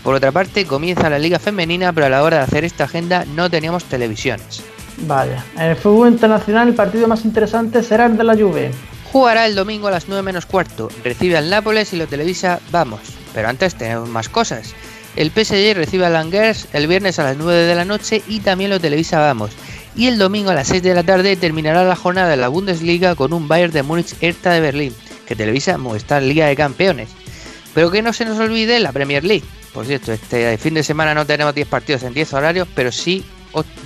[0.04, 3.26] Por otra parte, comienza la liga femenina, pero a la hora de hacer esta agenda
[3.26, 4.64] no teníamos televisiones.
[5.06, 8.72] Vaya, en el fútbol internacional el partido más interesante será el de la Juve.
[9.12, 13.02] Jugará el domingo a las 9 menos cuarto, recibe al Nápoles y lo televisa Vamos.
[13.34, 14.74] Pero antes tenemos más cosas.
[15.20, 18.70] El PSG recibe al Angers el viernes a las 9 de la noche y también
[18.70, 19.52] lo televisa Vamos.
[19.94, 23.16] Y el domingo a las 6 de la tarde terminará la jornada de la Bundesliga
[23.16, 24.96] con un Bayern de Múnich Hertha de Berlín,
[25.28, 27.10] que televisa Movistar Liga de Campeones.
[27.74, 29.44] Pero que no se nos olvide la Premier League.
[29.74, 33.26] Por cierto, este fin de semana no tenemos 10 partidos en 10 horarios, pero sí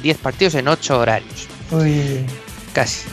[0.03, 1.47] 10 partidos en 8 horarios.
[1.71, 2.27] Uy.
[2.73, 3.07] Casi.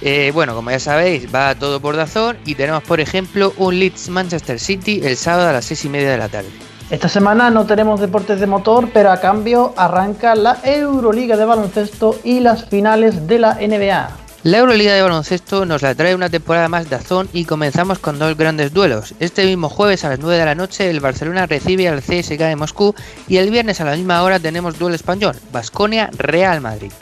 [0.00, 4.08] Eh, bueno, como ya sabéis, va todo por Dazón y tenemos, por ejemplo, un Leeds
[4.08, 6.48] Manchester City el sábado a las 6 y media de la tarde.
[6.88, 12.16] Esta semana no tenemos deportes de motor, pero a cambio arranca la Euroliga de baloncesto
[12.22, 14.08] y las finales de la NBA.
[14.44, 18.20] La Euroliga de baloncesto nos la trae una temporada más de Azón y comenzamos con
[18.20, 19.14] dos grandes duelos.
[19.18, 22.54] Este mismo jueves a las 9 de la noche el Barcelona recibe al CSK de
[22.54, 22.94] Moscú
[23.26, 26.92] y el viernes a la misma hora tenemos duelo español, Basconia Real Madrid.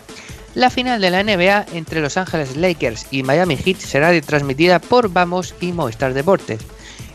[0.54, 5.12] La final de la NBA entre Los Ángeles Lakers y Miami Heat será transmitida por
[5.12, 6.60] Vamos y Movistar Deportes.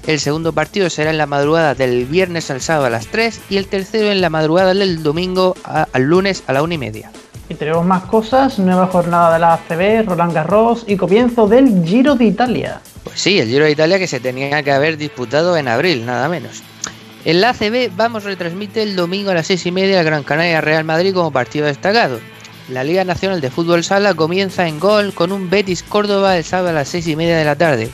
[0.07, 3.57] El segundo partido será en la madrugada del viernes al sábado a las 3 y
[3.57, 7.11] el tercero en la madrugada del domingo al lunes a la 1 y media.
[7.49, 12.15] Y tenemos más cosas, nueva jornada de la ACB, Roland Garros y comienzo del Giro
[12.15, 12.79] de Italia.
[13.03, 16.29] Pues sí, el Giro de Italia que se tenía que haber disputado en abril, nada
[16.29, 16.61] menos.
[17.25, 20.61] En la ACB vamos retransmite el domingo a las 6 y media el Gran Canaria
[20.61, 22.19] Real Madrid como partido destacado.
[22.69, 26.69] La Liga Nacional de Fútbol Sala comienza en gol con un Betis Córdoba el sábado
[26.69, 27.89] a las 6 y media de la tarde.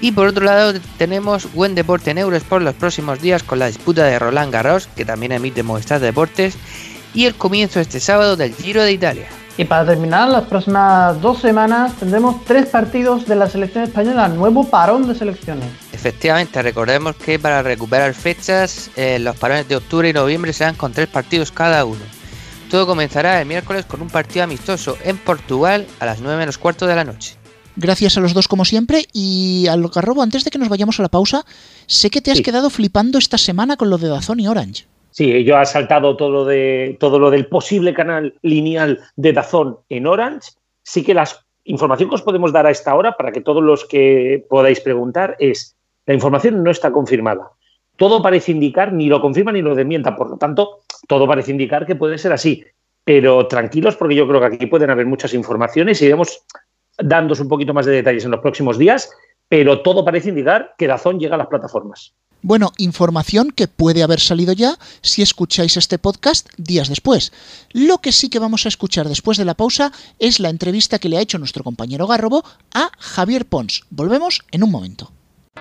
[0.00, 4.04] Y por otro lado tenemos buen deporte en Eurosport los próximos días con la disputa
[4.04, 6.56] de Roland Garros, que también emite Movistar Deportes,
[7.12, 9.26] y el comienzo este sábado del Giro de Italia.
[9.58, 14.64] Y para terminar, las próximas dos semanas tendremos tres partidos de la selección española, nuevo
[14.64, 15.68] parón de selecciones.
[15.92, 20.92] Efectivamente, recordemos que para recuperar fechas, eh, los parones de octubre y noviembre serán con
[20.92, 22.00] tres partidos cada uno.
[22.70, 26.86] Todo comenzará el miércoles con un partido amistoso en Portugal a las 9 menos cuarto
[26.86, 27.39] de la noche.
[27.80, 31.02] Gracias a los dos como siempre y al Garrobo, antes de que nos vayamos a
[31.02, 31.46] la pausa,
[31.86, 34.84] sé que te has quedado flipando esta semana con lo de Dazón y Orange.
[35.12, 39.78] Sí, yo he saltado todo lo, de, todo lo del posible canal lineal de Dazón
[39.88, 40.50] en Orange.
[40.82, 41.26] Sí que la
[41.64, 45.36] información que os podemos dar a esta hora, para que todos los que podáis preguntar,
[45.38, 47.50] es la información no está confirmada.
[47.96, 51.86] Todo parece indicar, ni lo confirma ni lo desmienta, por lo tanto, todo parece indicar
[51.86, 52.62] que puede ser así.
[53.04, 56.44] Pero tranquilos, porque yo creo que aquí pueden haber muchas informaciones y iremos
[57.02, 59.10] dándos un poquito más de detalles en los próximos días,
[59.48, 62.14] pero todo parece indicar que Dazón llega a las plataformas.
[62.42, 67.32] Bueno, información que puede haber salido ya si escucháis este podcast días después.
[67.72, 71.10] Lo que sí que vamos a escuchar después de la pausa es la entrevista que
[71.10, 73.84] le ha hecho nuestro compañero Garrobo a Javier Pons.
[73.90, 75.12] Volvemos en un momento.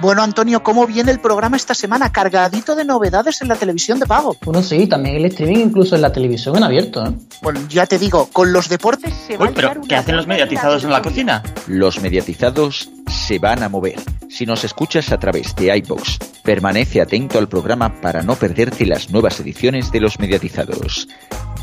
[0.01, 2.09] Bueno, Antonio, ¿cómo viene el programa esta semana?
[2.11, 4.37] Cargadito de novedades en la televisión de pago.
[4.45, 7.05] Bueno, sí, también el streaming, incluso en la televisión en abierto.
[7.05, 7.11] ¿eh?
[7.41, 10.85] Bueno, ya te digo, con los deportes se va Uy, pero ¿qué hacen los mediatizados
[10.85, 11.43] en la cocina?
[11.67, 13.99] Los mediatizados se van a mover.
[14.29, 19.09] Si nos escuchas a través de iBox, permanece atento al programa para no perderte las
[19.09, 21.09] nuevas ediciones de los mediatizados.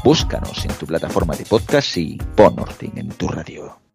[0.04, 3.86] Búscanos en tu plataforma de podcast y pon orden en tu radio.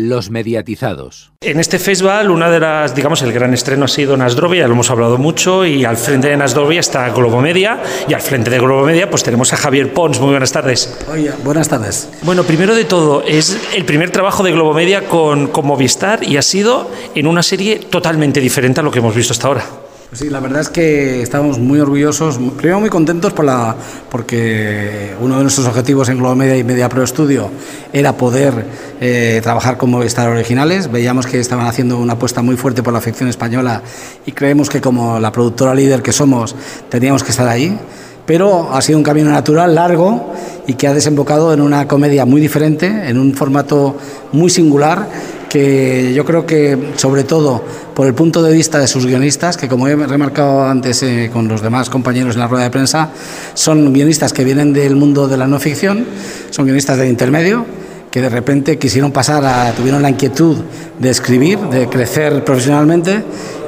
[0.00, 1.32] Los mediatizados.
[1.40, 4.74] En este festival, una de las, digamos, el gran estreno ha sido Nasdrovia, ya lo
[4.74, 9.10] hemos hablado mucho, y al frente de Nasdrovia está Globomedia, y al frente de Globomedia
[9.10, 10.20] pues tenemos a Javier Pons.
[10.20, 10.96] Muy buenas tardes.
[11.10, 12.08] Oye, buenas tardes.
[12.22, 16.42] Bueno, primero de todo, es el primer trabajo de Globomedia con, con Movistar y ha
[16.42, 19.64] sido en una serie totalmente diferente a lo que hemos visto hasta ahora.
[20.10, 23.76] Sí, la verdad es que estamos muy orgullosos, primero muy contentos por la,
[24.10, 27.50] porque uno de nuestros objetivos en Globo Media y Media Pro Studio
[27.92, 28.64] era poder
[29.02, 30.90] eh, trabajar con Movistar Originales.
[30.90, 33.82] Veíamos que estaban haciendo una apuesta muy fuerte por la ficción española
[34.24, 36.56] y creemos que como la productora líder que somos
[36.88, 37.78] teníamos que estar ahí.
[38.24, 40.32] Pero ha sido un camino natural, largo
[40.66, 43.96] y que ha desembocado en una comedia muy diferente, en un formato
[44.32, 45.06] muy singular
[45.48, 47.62] que yo creo que sobre todo
[47.94, 51.48] por el punto de vista de sus guionistas, que como he remarcado antes eh, con
[51.48, 53.10] los demás compañeros en la rueda de prensa,
[53.54, 56.06] son guionistas que vienen del mundo de la no ficción,
[56.50, 57.66] son guionistas de intermedio,
[58.10, 60.58] que de repente quisieron pasar a, tuvieron la inquietud
[60.98, 63.22] de escribir, de crecer profesionalmente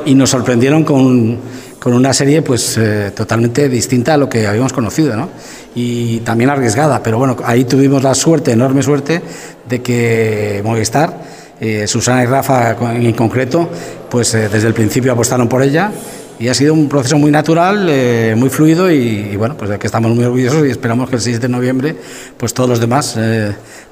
[0.07, 1.39] y nos sorprendieron con,
[1.79, 5.29] con una serie pues eh, totalmente distinta a lo que habíamos conocido, ¿no?
[5.75, 9.23] Y también arriesgada, pero bueno, ahí tuvimos la suerte, enorme suerte,
[9.69, 11.30] de que Movistar,
[11.61, 13.69] eh, Susana y Rafa en concreto,
[14.09, 15.93] pues eh, desde el principio apostaron por ella
[16.39, 20.11] y ha sido un proceso muy natural, eh, muy fluido y, bueno, pues que estamos
[20.13, 21.97] muy orgullosos y esperamos que el 6 de noviembre
[22.39, 23.19] pues todos los demás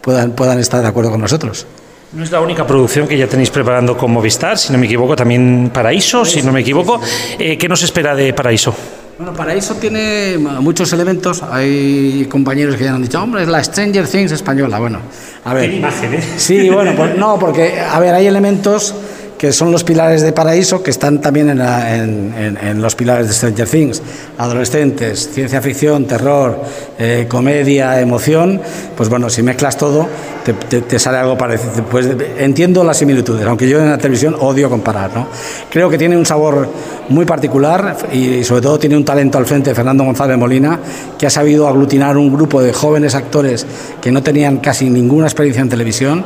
[0.01, 1.67] puedan, puedan estar de acuerdo con nosotros.
[2.13, 5.15] No es la única producción que ya tenéis preparando con Movistar, si no me equivoco,
[5.15, 6.99] también Paraíso, si no me equivoco.
[7.37, 8.75] ¿Qué nos espera de Paraíso?
[9.19, 11.43] Bueno, Paraíso tiene muchos elementos.
[11.43, 14.79] Hay compañeros que ya han dicho, hombre, es la Stranger Things española.
[14.79, 15.01] Bueno,
[15.45, 15.71] a ver.
[15.71, 16.23] ¿Qué imagen, eh?
[16.37, 18.95] Sí, bueno, pues no, porque, a ver, hay elementos
[19.39, 23.69] que son los pilares de Paraíso, que están también en, en, los pilares de Stranger
[23.69, 24.03] Things.
[24.37, 26.61] Adolescentes, ciencia ficción, terror,
[26.99, 28.61] eh, comedia, emoción.
[28.97, 30.09] Pues bueno, si mezclas todo,
[30.45, 31.85] te, sale algo parecido.
[31.85, 35.15] Pues entiendo las similitudes, aunque yo en la televisión odio comparar.
[35.15, 35.29] ¿no?
[35.71, 36.69] Creo que tiene un sabor
[37.09, 40.81] muy particular y sobre todo tiene un talento al frente de Fernando González Molina,
[41.17, 43.67] que ha sabido aglutinar un grupo de jóvenes actores
[44.01, 46.25] que no tenían casi ninguna experiencia en televisión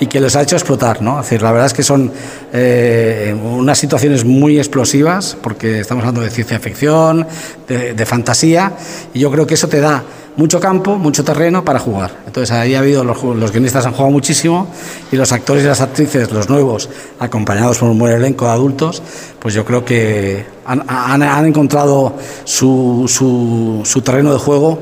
[0.00, 1.02] y que les ha hecho explotar.
[1.02, 1.20] ¿no?
[1.20, 2.10] Es decir, la verdad es que son
[2.54, 7.26] eh, unas situaciones muy explosivas, porque estamos hablando de ciencia ficción,
[7.66, 8.74] de, fantasía,
[9.14, 10.02] y yo creo que eso te da
[10.36, 12.10] mucho campo, mucho terreno para jugar.
[12.26, 14.68] Entonces ahí ha habido, los, los, guionistas han jugado muchísimo
[15.10, 19.02] y los actores y las actrices, los nuevos, acompañados por un buen elenco de adultos,
[19.38, 24.78] pues yo creo que han, han, encontrado su, su, su, terreno de juego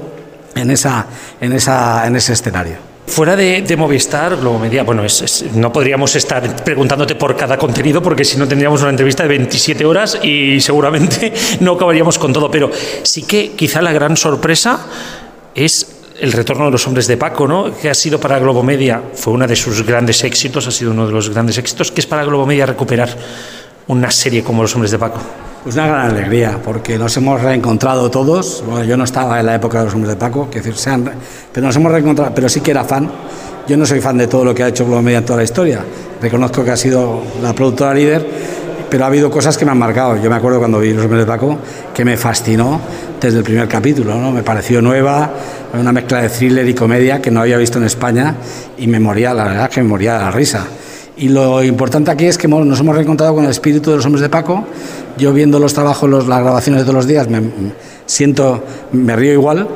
[0.56, 1.06] en, esa,
[1.40, 2.89] en, esa, en ese escenario.
[3.10, 8.24] Fuera de, Movistar, Globomedia, bueno, es, es, no podríamos estar preguntándote por cada contenido porque
[8.24, 12.70] si no tendríamos una entrevista de 27 horas y seguramente no acabaríamos con todo, pero
[13.02, 14.86] sí que quizá la gran sorpresa
[15.56, 17.76] es el retorno de los hombres de Paco, ¿no?
[17.76, 21.12] que ha sido para Globomedia, fue uno de sus grandes éxitos, ha sido uno de
[21.12, 23.16] los grandes éxitos, que es para Globomedia recuperar
[23.90, 25.18] una serie como Los hombres de Paco.
[25.64, 28.62] Pues una gran alegría, porque nos hemos reencontrado todos.
[28.64, 31.10] Bueno, yo no estaba en la época de los hombres de Paco, que decir, sean,
[31.52, 33.10] pero nos hemos reencontrado, pero sí que era fan.
[33.66, 35.84] Yo no soy fan de todo lo que ha hecho Globomedia en toda la historia.
[36.22, 38.26] Reconozco que ha sido la productora líder,
[38.88, 40.16] pero ha habido cosas que me han marcado.
[40.22, 41.58] Yo me acuerdo cuando vi Los hombres de Paco,
[41.92, 42.80] que me fascinó
[43.20, 44.30] desde el primer capítulo, ¿no?
[44.30, 45.30] Me pareció nueva,
[45.74, 48.36] una mezcla de thriller y comedia que no había visto en España
[48.78, 50.64] y me moría, la verdad, que me moría de la risa.
[51.16, 54.22] Y lo importante aquí es que nos hemos reencontrado con el espíritu de los hombres
[54.22, 54.64] de Paco.
[55.18, 57.42] Yo viendo los trabajos, los, las grabaciones de todos los días, me
[58.06, 59.68] siento, me río igual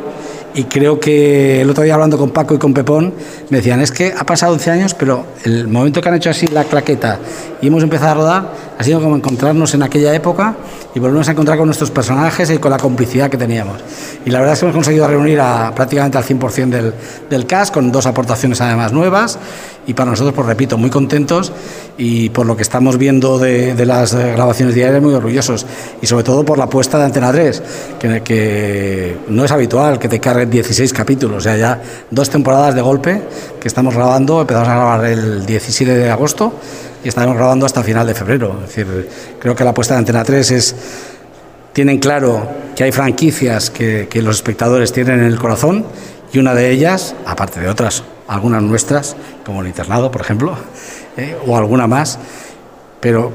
[0.55, 3.13] y creo que el otro día hablando con Paco y con Pepón
[3.51, 6.47] me decían, es que ha pasado 11 años, pero el momento que han hecho así
[6.47, 7.19] la claqueta
[7.61, 10.57] y hemos empezado a rodar ha sido como encontrarnos en aquella época
[10.95, 13.81] y volvernos a encontrar con nuestros personajes y con la complicidad que teníamos.
[14.25, 16.95] Y la verdad es que hemos conseguido reunir a prácticamente al 100% del,
[17.31, 19.39] del cast, con dos aportaciones además nuevas.
[19.87, 21.53] Y para nosotros, pues repito, muy contentos
[21.99, 25.67] y por lo que estamos viendo de, de las grabaciones diarias muy orgullosos.
[26.01, 27.63] Y sobre todo por la apuesta de Antena 3,
[27.99, 32.75] que, que no es habitual que te carguen 16 capítulos, o sea, ya dos temporadas
[32.75, 33.23] de golpe
[33.61, 36.55] que estamos grabando, empezamos a grabar el 17 de agosto
[37.05, 38.61] y estaremos grabando hasta final de febrero.
[38.63, 40.77] Es decir, creo que la apuesta de Antena 3 es
[41.75, 45.85] tienen claro que hay franquicias que, los espectadores tienen en el corazón
[46.33, 50.57] y una de ellas, aparte de otras, algunas nuestras, como el internado, por ejemplo,
[51.17, 52.19] eh, o alguna más,
[53.01, 53.31] pero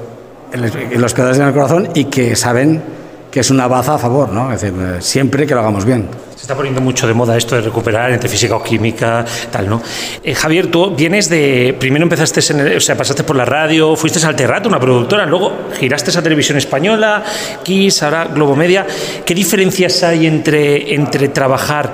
[0.95, 2.81] los pedales en el corazón y que saben
[3.31, 4.51] que es una baza a favor, ¿no?
[4.51, 6.07] Es decir, eh, siempre que lo hagamos bien.
[6.35, 9.81] Se está poniendo mucho de moda esto de recuperar entre física o química, tal, ¿no?
[10.23, 11.75] Eh, Javier, tú vienes de.
[11.79, 15.25] Primero empezaste, en el, o sea, pasaste por la radio, fuiste al Terrato, una productora,
[15.25, 17.23] luego giraste a Televisión Española,
[17.63, 18.87] Kiss, ahora Globomedia.
[19.25, 21.93] ¿Qué diferencias hay entre, entre trabajar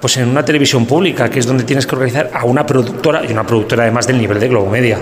[0.00, 3.32] pues en una televisión pública, que es donde tienes que organizar a una productora, y
[3.32, 4.98] una productora además del nivel de Globomedia.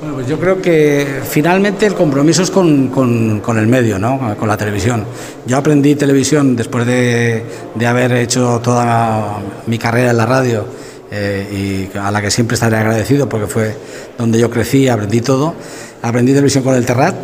[0.00, 4.34] Bueno, pues yo creo que finalmente el compromiso es con, con, el medio, ¿no?
[4.38, 5.04] con la televisión.
[5.46, 10.64] Yo aprendí televisión después de, de haber hecho toda mi carrera en la radio
[11.10, 13.76] eh, y a la que siempre estaré agradecido porque fue
[14.16, 15.54] donde yo crecí, aprendí todo.
[16.00, 17.16] Aprendí televisión con el Terrat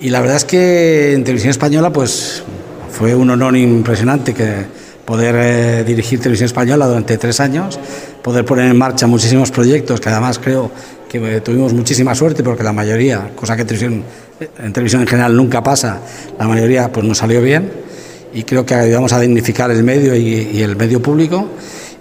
[0.00, 2.42] y la verdad es que en televisión española pues
[2.90, 4.64] fue un honor impresionante que
[5.04, 7.80] poder eh, dirigir Televisión Española durante tres años,
[8.22, 10.70] poder poner en marcha muchísimos proyectos, que además creo
[11.08, 14.04] que tuvimos muchísima suerte porque la mayoría, cosa que en televisión,
[14.58, 16.00] en televisión en general nunca pasa,
[16.38, 17.70] la mayoría pues nos salió bien
[18.34, 21.48] y creo que ayudamos a dignificar el medio y, y el medio público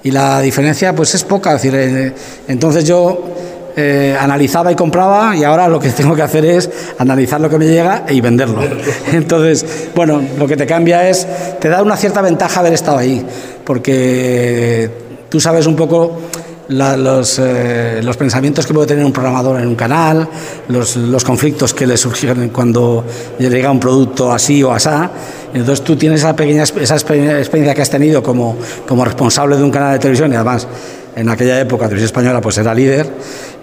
[0.03, 2.13] y la diferencia pues es poca, es decir, eh,
[2.47, 3.35] entonces yo
[3.79, 7.59] eh, analizaba y compraba y ahora lo que tengo que hacer es analizar lo que
[7.59, 8.61] me llega y venderlo.
[9.11, 11.27] Entonces, bueno, lo que te cambia es,
[11.59, 13.23] te da una cierta ventaja haber estado ahí,
[13.63, 14.89] porque
[15.29, 16.21] tú sabes un poco
[16.69, 20.27] los, eh, los, pensamientos que puede tener un programador en un canal,
[20.67, 23.05] los, los, conflictos que le surgen cuando
[23.39, 25.09] le llega un producto así o asá.
[25.53, 28.57] Entonces tú tienes esa pequeña esa experiencia que has tenido como,
[28.87, 30.67] como responsable de un canal de televisión y además
[31.15, 33.09] en aquella época Televisión Española pues era líder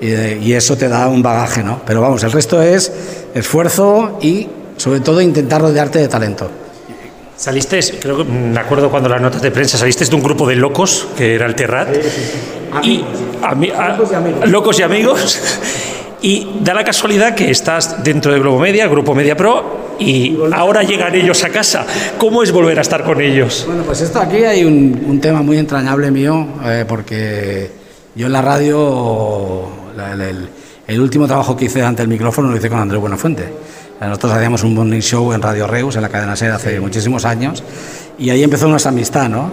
[0.00, 1.80] y, y, eso te da un bagaje, ¿no?
[1.86, 2.90] Pero vamos, el resto es
[3.34, 6.63] esfuerzo y sobre todo intentar rodearte de talento.
[7.36, 10.54] Saliste, creo que me acuerdo cuando las notas de prensa, saliste de un grupo de
[10.54, 11.88] locos, que era el Terrat.
[12.82, 13.04] Y,
[14.46, 15.40] locos y amigos.
[16.22, 20.82] Y da la casualidad que estás dentro de Globo Media, Grupo Media Pro, y ahora
[20.82, 21.84] llegan ellos a casa.
[22.18, 23.64] ¿Cómo es volver a estar con ellos?
[23.66, 27.70] Bueno, pues esto aquí hay un, tema muy entrañable mío, eh, porque
[28.14, 29.68] yo en la radio,
[29.98, 30.48] el,
[30.86, 33.44] el, último trabajo que hice ante el micrófono lo hice con Andrés Buenafuente.
[34.00, 37.62] Nosotros hacíamos un morning show en Radio Reus, en la cadena SER, hace muchísimos años,
[38.18, 39.50] y ahí empezó nuestra amistad, ¿no?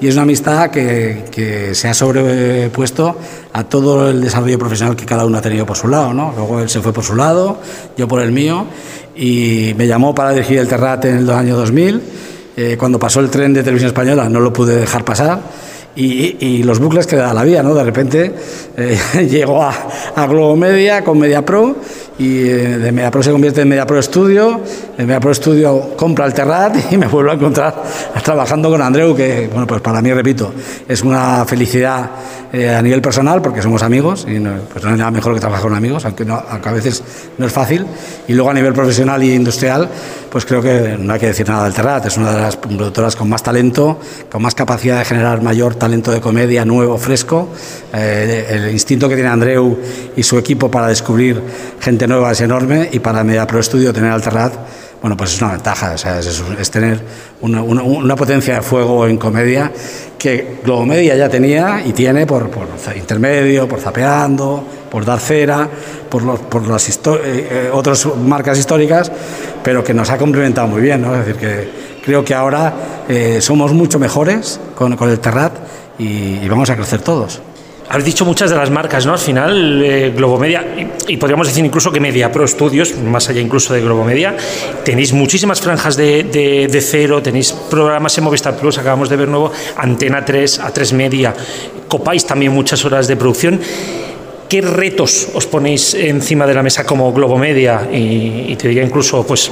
[0.00, 3.16] Y es una amistad que, que, se ha sobrepuesto
[3.52, 6.32] a todo el desarrollo profesional que cada uno ha tenido por su lado, ¿no?
[6.36, 7.58] Luego él se fue por su lado,
[7.96, 8.66] yo por el mío,
[9.16, 12.02] y me llamó para dirigir el Terrat en el año 2000.
[12.56, 15.40] Eh, cuando pasó el tren de televisión española no lo pude dejar pasar.
[15.96, 17.72] Y, y, los bucles que da la vida, ¿no?
[17.72, 18.34] De repente
[18.76, 18.98] eh,
[19.30, 19.72] llegó a,
[20.16, 21.76] a Globo Media con Media Pro
[22.18, 24.60] y eh, de MediaPro se convierte en MediaPro Studio,
[24.96, 27.82] de MediaPro Studio compra el Terrat y me vuelvo a encontrar
[28.22, 30.52] trabajando con Andreu, que bueno, pues para mí, repito,
[30.88, 32.10] es una felicidad
[32.54, 35.40] eh, a nivel personal porque somos amigos y no, pues no hay nada mejor que
[35.40, 37.02] trabajar con amigos, aunque, no, aunque a veces
[37.36, 37.84] no es fácil.
[38.28, 39.88] Y luego a nivel profesional y industrial,
[40.30, 43.16] pues creo que no hay que decir nada del Terrat, es una de las productoras
[43.16, 43.98] con más talento,
[44.30, 47.48] con más capacidad de generar mayor talento de comedia nuevo, fresco.
[47.92, 49.76] Eh, el instinto que tiene Andreu
[50.14, 51.42] y su equipo para descubrir
[51.80, 54.54] gente nueva es enorme y para Media Pro Studio tener Alterrat,
[55.04, 56.98] bueno, pues es una ventaja, o sea, es, tener
[57.42, 59.70] una, una, potencia de fuego en comedia
[60.18, 65.68] que Globo Media ya tenía y tiene por, por intermedio, por zapeando, por dar cera,
[66.08, 69.12] por, los, por las eh, eh, otras marcas históricas,
[69.62, 71.04] pero que nos ha complementado muy bien.
[71.04, 71.68] Es decir, que
[72.02, 72.72] creo que ahora
[73.06, 75.52] eh, somos mucho mejores con, con el Terrat
[75.98, 77.42] y vamos a crecer todos.
[77.94, 79.12] Habéis dicho muchas de las marcas, ¿no?
[79.12, 80.66] Al final, eh, Globomedia,
[81.06, 84.36] y, podríamos decir incluso que Media Pro Studios, más allá incluso de Globomedia,
[84.84, 89.28] tenéis muchísimas franjas de, de, de, cero, tenéis programas en Movistar Plus, acabamos de ver
[89.28, 91.34] nuevo, Antena 3, A3 Media,
[91.86, 93.60] copáis también muchas horas de producción.
[94.54, 99.26] ¿Qué retos os ponéis encima de la mesa como Globomedia y, y te diría incluso
[99.26, 99.50] pues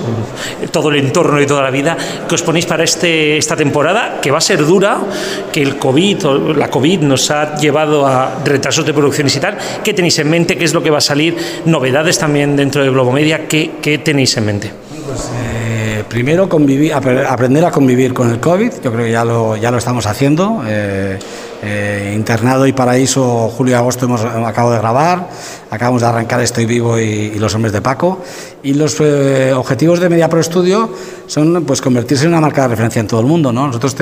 [0.70, 1.96] todo el entorno y toda la vida
[2.28, 5.00] que os ponéis para este, esta temporada que va a ser dura,
[5.53, 9.59] que el COVID o la COVID nos ha llevado a retrasos de producciones y tal?
[9.82, 10.57] ¿Qué tenéis en mente?
[10.57, 11.36] ¿Qué es lo que va a salir?
[11.64, 13.48] ¿Novedades también dentro de Globomedia?
[13.48, 14.70] ¿Qué, qué tenéis en mente?
[15.05, 19.57] Pues, eh, primero convivir, aprender a convivir con el COVID, yo creo que ya lo,
[19.57, 20.62] ya lo estamos haciendo.
[20.64, 21.18] Eh,
[21.62, 25.28] eh, Internado y Paraíso, julio y agosto hemos acabo de grabar,
[25.70, 28.20] acabamos de arrancar Estoy Vivo y, y Los Hombres de Paco.
[28.64, 30.92] Y los eh, objetivos de Media Pro Studio
[31.26, 33.52] son pues convertirse en una marca de referencia en todo el mundo.
[33.52, 33.66] ¿no?
[33.66, 33.94] Nosotros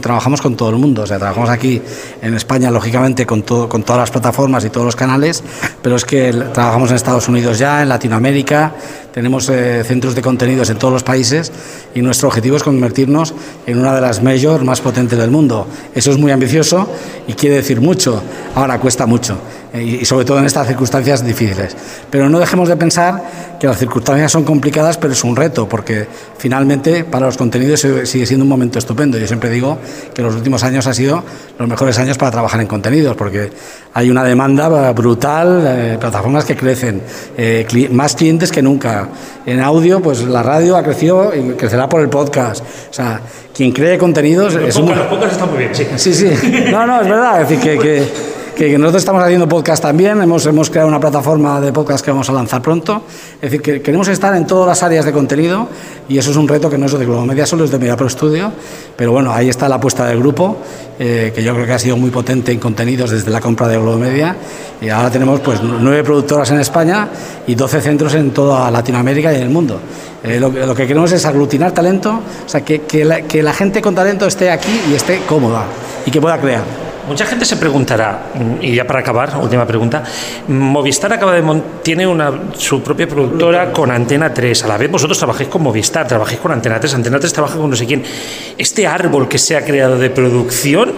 [0.00, 1.82] trabajamos con todo el mundo, o trabajamos aquí
[2.22, 5.42] en España, lógicamente, con, todo, con todas las plataformas y todos los canales,
[5.82, 8.72] pero es que trabajamos en Estados Unidos ya, en Latinoamérica,
[9.12, 11.50] tenemos eh, centros de contenidos en todos los países
[11.94, 13.34] y nuestro objetivo es convertirnos
[13.66, 15.66] en una de las majors más potentes del mundo.
[15.94, 16.86] Eso es muy ambicioso
[17.26, 18.22] y quiere decir mucho.
[18.54, 19.36] Ahora cuesta mucho
[19.80, 21.76] y sobre todo en estas circunstancias difíciles.
[22.10, 23.22] Pero no dejemos de pensar
[23.58, 26.06] que las circunstancias son complicadas, pero es un reto, porque
[26.38, 29.18] finalmente para los contenidos sigue siendo un momento estupendo.
[29.18, 29.78] Yo siempre digo
[30.14, 31.22] que los últimos años han sido
[31.58, 33.50] los mejores años para trabajar en contenidos, porque
[33.94, 37.02] hay una demanda brutal, eh, plataformas que crecen,
[37.36, 39.08] eh, cli más clientes que nunca.
[39.46, 42.62] En audio, pues la radio ha crecido y crecerá por el podcast.
[42.90, 43.20] O sea,
[43.56, 44.54] quien cree contenidos...
[44.54, 44.88] Los es un...
[44.88, 45.86] Los podcasts están muy bien, sí.
[45.96, 46.28] Sí, sí.
[46.70, 47.42] No, no, es verdad.
[47.42, 51.60] Es decir, que, que que nosotros estamos haciendo podcast también, hemos, hemos creado una plataforma
[51.60, 53.02] de podcast que vamos a lanzar pronto.
[53.34, 55.68] Es decir, que queremos estar en todas las áreas de contenido
[56.08, 57.98] y eso es un reto que no es de Globo Media solo, es de Media
[57.98, 58.50] Pro Studio.
[58.96, 60.56] Pero bueno, ahí está la apuesta del grupo,
[60.98, 63.76] eh, que yo creo que ha sido muy potente en contenidos desde la compra de
[63.76, 64.34] Globo Media.
[64.80, 67.08] Y ahora tenemos pues nueve productoras en España
[67.46, 69.78] y 12 centros en toda Latinoamérica y en el mundo.
[70.24, 73.82] Eh, lo, lo, que queremos es aglutinar talento, o sea, que, que, que la gente
[73.82, 75.66] con talento esté aquí y esté cómoda
[76.06, 76.85] y que pueda crear.
[77.08, 80.02] Mucha gente se preguntará, y ya para acabar, última pregunta,
[80.48, 85.16] Movistar acaba de tiene una, su propia productora con Antena 3, a la vez vosotros
[85.16, 88.02] trabajáis con Movistar, trabajáis con Antena 3, Antena 3 trabaja con no sé quién.
[88.58, 90.94] Este árbol que se ha creado de producción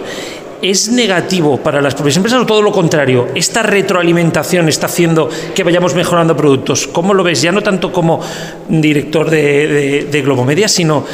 [0.61, 3.29] ¿Es negativo para las propias empresas o todo lo contrario?
[3.33, 6.85] ¿Esta retroalimentación está haciendo que vayamos mejorando productos?
[6.87, 7.41] ¿Cómo lo ves?
[7.41, 8.19] Ya no tanto como
[8.67, 11.05] director de, de, de Globomedia, sino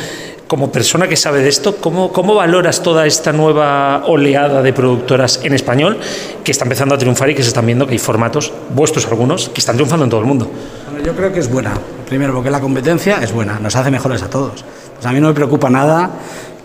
[0.48, 5.40] como persona que sabe de esto, ¿cómo, ¿cómo valoras toda esta nueva oleada de productoras
[5.44, 5.98] en español
[6.44, 9.50] que está empezando a triunfar y que se están viendo que hay formatos, vuestros algunos,
[9.50, 10.52] que están triunfando en todo el mundo?
[11.04, 11.74] Yo creo que es buena.
[12.08, 14.64] Primero, porque la competencia es buena, nos hace mejores a todos.
[14.94, 16.12] Pues a mí no me preocupa nada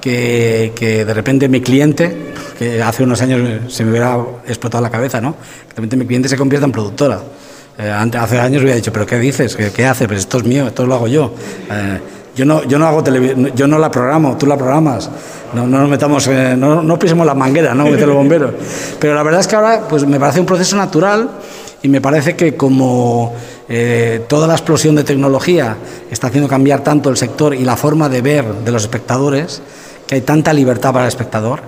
[0.01, 4.91] que, que, de repente mi cliente, que hace unos años se me hubiera explotado la
[4.91, 5.31] cabeza, ¿no?
[5.69, 7.21] De repente mi cliente se convierta en productora.
[7.79, 9.57] Eh, hace años hubiera dicho, ¿pero qué dices?
[9.57, 10.07] ¿Qué, qué haces?
[10.07, 11.33] Pues esto es mío, esto lo hago yo.
[11.71, 11.99] Eh,
[12.41, 15.11] yo no, yo no hago televisión, yo no la programo, tú la programas.
[15.53, 16.27] No, no nos metamos,
[16.57, 18.55] no, no pisemos las mangueras, no meter los bomberos.
[18.99, 21.29] Pero la verdad es que ahora pues me parece un proceso natural
[21.83, 23.35] y me parece que como
[23.69, 25.77] eh, toda la explosión de tecnología
[26.11, 29.61] está haciendo cambiar tanto el sector y la forma de ver de los espectadores,
[30.07, 31.61] que hay tanta libertad para el espectador,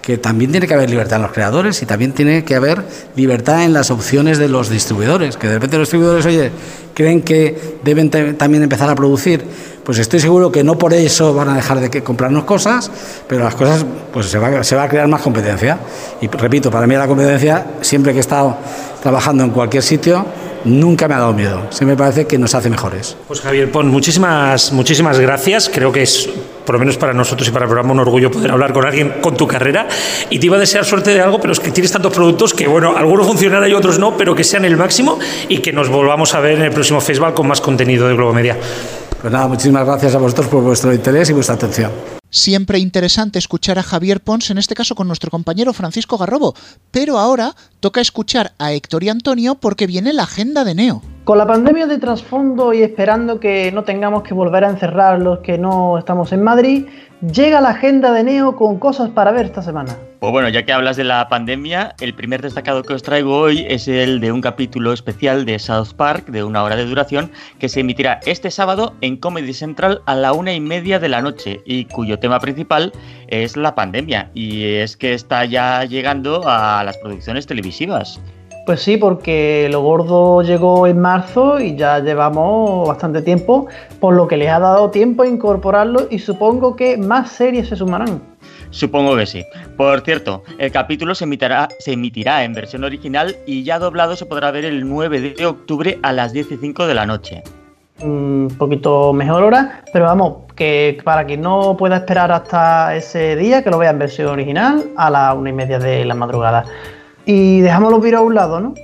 [0.00, 2.82] que también tiene que haber libertad en los creadores y también tiene que haber
[3.14, 6.50] libertad en las opciones de los distribuidores, que de repente los distribuidores, oye,
[6.94, 9.44] creen que deben también empezar a producir,
[9.84, 12.90] pues estoy seguro que no por eso van a dejar de comprarnos cosas,
[13.28, 15.78] pero las cosas, pues se va, se va a crear más competencia.
[16.20, 18.56] Y repito, para mí la competencia, siempre que he estado
[19.02, 20.24] trabajando en cualquier sitio,
[20.64, 21.66] nunca me ha dado miedo.
[21.70, 23.16] Se me parece que nos hace mejores.
[23.28, 25.70] Pues Javier Pon, muchísimas, muchísimas gracias.
[25.72, 26.28] Creo que es,
[26.64, 29.16] por lo menos para nosotros y para el programa, un orgullo poder hablar con alguien
[29.20, 29.86] con tu carrera.
[30.30, 32.66] Y te iba a desear suerte de algo, pero es que tienes tantos productos que,
[32.66, 35.18] bueno, algunos funcionarán y otros no, pero que sean el máximo
[35.48, 38.32] y que nos volvamos a ver en el próximo festival con más contenido de Globo
[38.32, 38.56] Media.
[39.24, 41.90] Pues nada, muchísimas gracias a vosotros por vuestro interés y vuestra atención.
[42.28, 46.54] Siempre interesante escuchar a Javier Pons, en este caso con nuestro compañero Francisco Garrobo,
[46.90, 51.13] pero ahora toca escuchar a Héctor y Antonio porque viene la agenda de Neo.
[51.24, 55.38] Con la pandemia de trasfondo y esperando que no tengamos que volver a encerrar los
[55.38, 56.84] que no estamos en Madrid,
[57.22, 59.96] llega la agenda de Neo con cosas para ver esta semana.
[60.20, 63.64] Pues bueno, ya que hablas de la pandemia, el primer destacado que os traigo hoy
[63.66, 67.70] es el de un capítulo especial de South Park de una hora de duración que
[67.70, 71.62] se emitirá este sábado en Comedy Central a la una y media de la noche
[71.64, 72.92] y cuyo tema principal
[73.28, 78.20] es la pandemia y es que está ya llegando a las producciones televisivas.
[78.66, 83.66] Pues sí, porque lo gordo llegó en marzo y ya llevamos bastante tiempo,
[84.00, 87.76] por lo que les ha dado tiempo a incorporarlo y supongo que más series se
[87.76, 88.22] sumarán.
[88.70, 89.44] Supongo que sí.
[89.76, 94.24] Por cierto, el capítulo se emitirá, se emitirá en versión original y ya doblado se
[94.24, 97.42] podrá ver el 9 de octubre a las 15 de la noche.
[98.00, 103.62] Un poquito mejor hora, pero vamos, que para quien no pueda esperar hasta ese día,
[103.62, 106.64] que lo vea en versión original a las una y media de la madrugada.
[107.26, 108.74] Y dejamos los virus a un lado, ¿no?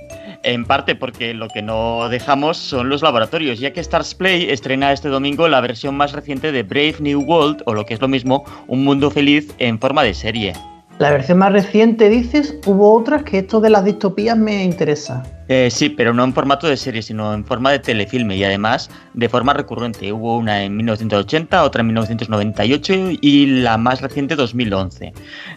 [0.43, 4.91] En parte porque lo que no dejamos son los laboratorios, ya que Stars Play estrena
[4.91, 8.07] este domingo la versión más reciente de Brave New World, o lo que es lo
[8.07, 10.53] mismo, Un Mundo Feliz en forma de serie.
[10.97, 15.23] La versión más reciente, dices, hubo otras que esto de las distopías me interesa.
[15.53, 18.89] Eh, sí, pero no en formato de serie, sino en forma de telefilme y además
[19.13, 20.13] de forma recurrente.
[20.13, 25.11] Hubo una en 1980, otra en 1998 y la más reciente 2011.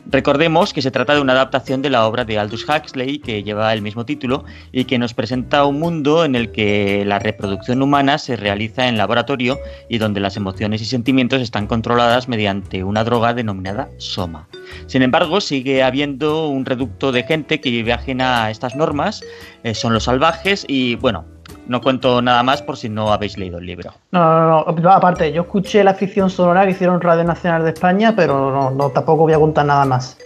[0.06, 3.72] Recordemos que se trata de una adaptación de la obra de Aldous Huxley que lleva
[3.72, 8.18] el mismo título y que nos presenta un mundo en el que la reproducción humana
[8.18, 13.32] se realiza en laboratorio y donde las emociones y sentimientos están controladas mediante una droga
[13.32, 14.48] denominada soma.
[14.88, 19.22] Sin embargo, sigue habiendo un reducto de gente que vive ajena a estas normas
[19.62, 21.26] eh, son los salvajes y bueno,
[21.66, 23.92] no cuento nada más por si no habéis leído el libro.
[24.12, 28.14] No, no, no, aparte, yo escuché la ficción sonora que hicieron Radio Nacional de España,
[28.16, 30.16] pero no, no, tampoco voy a contar nada más.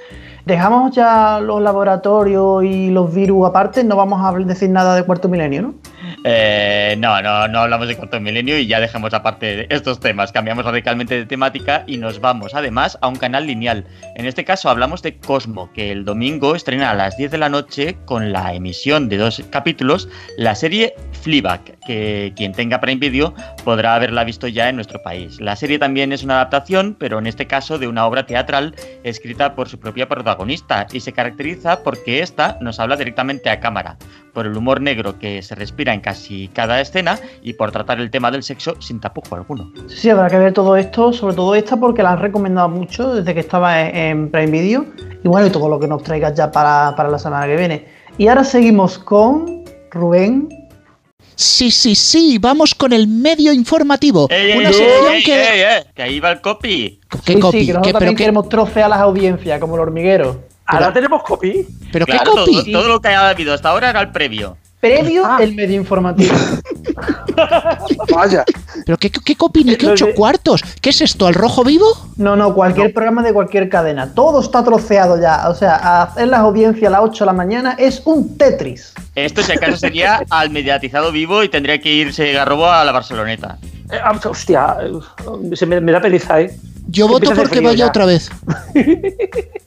[0.46, 5.28] Dejamos ya los laboratorios y los virus aparte, no vamos a decir nada de cuarto
[5.28, 5.74] milenio, ¿no?
[6.24, 10.32] Eh, no, no, no hablamos de cuarto milenio y ya dejamos aparte estos temas.
[10.32, 13.84] Cambiamos radicalmente de temática y nos vamos además a un canal lineal.
[14.14, 17.49] En este caso hablamos de Cosmo, que el domingo estrena a las 10 de la
[17.49, 23.34] noche con la emisión de dos capítulos la serie Fleabag, que quien tenga Prime Video
[23.64, 25.40] podrá haberla visto ya en nuestro país.
[25.40, 28.74] La serie también es una adaptación, pero en este caso de una obra teatral
[29.05, 33.96] escrita por su propia protagonista y se caracteriza porque esta nos habla directamente a cámara,
[34.33, 38.11] por el humor negro que se respira en casi cada escena y por tratar el
[38.11, 39.72] tema del sexo sin tapujo alguno.
[39.89, 43.35] Sí, habrá que ver todo esto, sobre todo esta porque la han recomendado mucho desde
[43.35, 44.87] que estaba en Prime Video
[45.24, 47.87] y bueno, y todo lo que nos traigas ya para, para la semana que viene.
[48.18, 50.49] Y ahora seguimos con Rubén.
[51.35, 54.26] Sí, sí, sí, vamos con el medio informativo.
[54.29, 55.33] ¡Ey, una ey, sección ey, que...
[55.41, 55.83] ey, ey!
[55.95, 57.01] Que ahí va el copy.
[57.24, 57.61] ¿Qué sí, copy?
[57.61, 60.47] sí, que nosotros ¿Qué- pero también qué- queremos trofear a las audiencias, como el hormiguero.
[60.68, 61.66] Ahora tenemos copy.
[61.92, 62.72] ¿Pero qué Claro, copy?
[62.72, 64.56] todo lo que ha habido hasta ahora era el previo.
[64.80, 65.38] Previo Ah.
[65.40, 66.32] el medio informativo.
[68.14, 68.44] Vaya.
[68.86, 70.62] ¿Pero qué, qué copy ni qué ocho de- cuartos?
[70.80, 71.86] ¿Qué es esto, al rojo vivo?
[72.16, 74.14] No, no, cualquier programa de cualquier cadena.
[74.14, 75.48] Todo está troceado ya.
[75.48, 78.94] O sea, hacer las audiencias a las 8 de la mañana es un Tetris.
[79.14, 83.58] Esto, si acaso, sería al mediatizado vivo y tendría que irse Garrobo a la Barceloneta.
[83.90, 86.56] Eh, ah, hostia, eh, se me, me da pereza, ¿eh?
[86.89, 87.86] Yo voto porque vaya ya.
[87.86, 88.30] otra vez.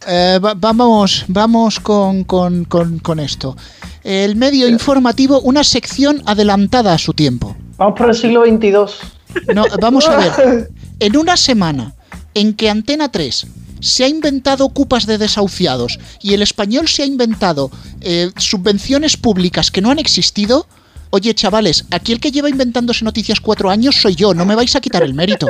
[0.07, 3.55] Eh, va- vamos vamos con, con- con- con esto.
[4.03, 7.55] El medio informativo, una sección adelantada a su tiempo.
[7.77, 9.53] Vamos por el siglo XXII.
[9.53, 10.69] No, vamos a ver.
[10.99, 11.93] En una semana
[12.33, 13.45] en que Antena 3
[13.79, 17.69] se ha inventado cupas de desahuciados y el español se ha inventado
[18.01, 20.65] eh, subvenciones públicas que no han existido,
[21.11, 24.75] oye chavales, aquí el que lleva inventándose noticias cuatro años soy yo, no me vais
[24.75, 25.47] a quitar el mérito.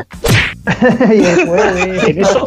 [1.13, 2.45] Y después, eh, En eso,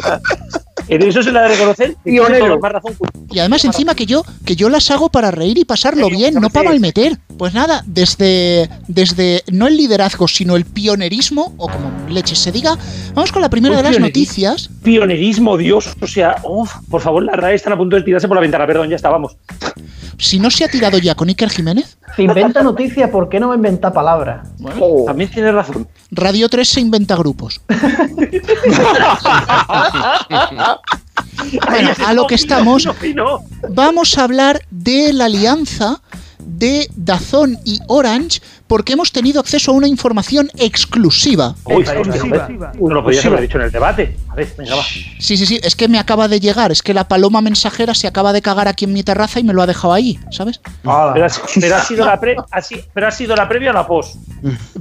[0.89, 1.95] en eso se la de reconocer.
[2.05, 2.33] y Pionero.
[2.33, 2.95] tiene toda más razón.
[3.31, 6.49] Y además encima que yo, que yo las hago para reír y pasarlo bien, no
[6.49, 7.17] para malmeter.
[7.37, 12.77] Pues nada, desde, desde no el liderazgo, sino el pionerismo, o como leches se diga,
[13.13, 14.69] vamos con la primera de las noticias.
[14.83, 15.95] Pionerismo, Dios.
[16.01, 18.65] O sea, uf, por favor, la RAE están a punto de tirarse por la ventana.
[18.65, 19.35] Perdón, ya está, vamos.
[20.17, 23.49] Si no se ha tirado ya con Iker Jiménez, se inventa noticias, ¿por qué no
[23.49, 24.47] me inventa palabras?
[25.05, 25.87] También tienes razón.
[26.11, 27.59] Radio 3 se inventa grupos.
[31.69, 32.87] Bueno, a lo que estamos,
[33.69, 36.01] vamos a hablar de la alianza
[36.45, 41.55] de Dazón y Orange porque hemos tenido acceso a una información exclusiva.
[41.65, 41.83] Uy,
[42.89, 44.17] no lo podías haber dicho en el debate.
[44.29, 44.83] A ver, venga, va.
[45.19, 48.07] Sí, sí, sí, es que me acaba de llegar, es que la paloma mensajera se
[48.07, 50.59] acaba de cagar aquí en mi terraza y me lo ha dejado ahí, ¿sabes?
[51.13, 51.29] Pero, ha,
[51.59, 54.15] pero ha sido la pre, ha si- pero ha sido la previa o la post.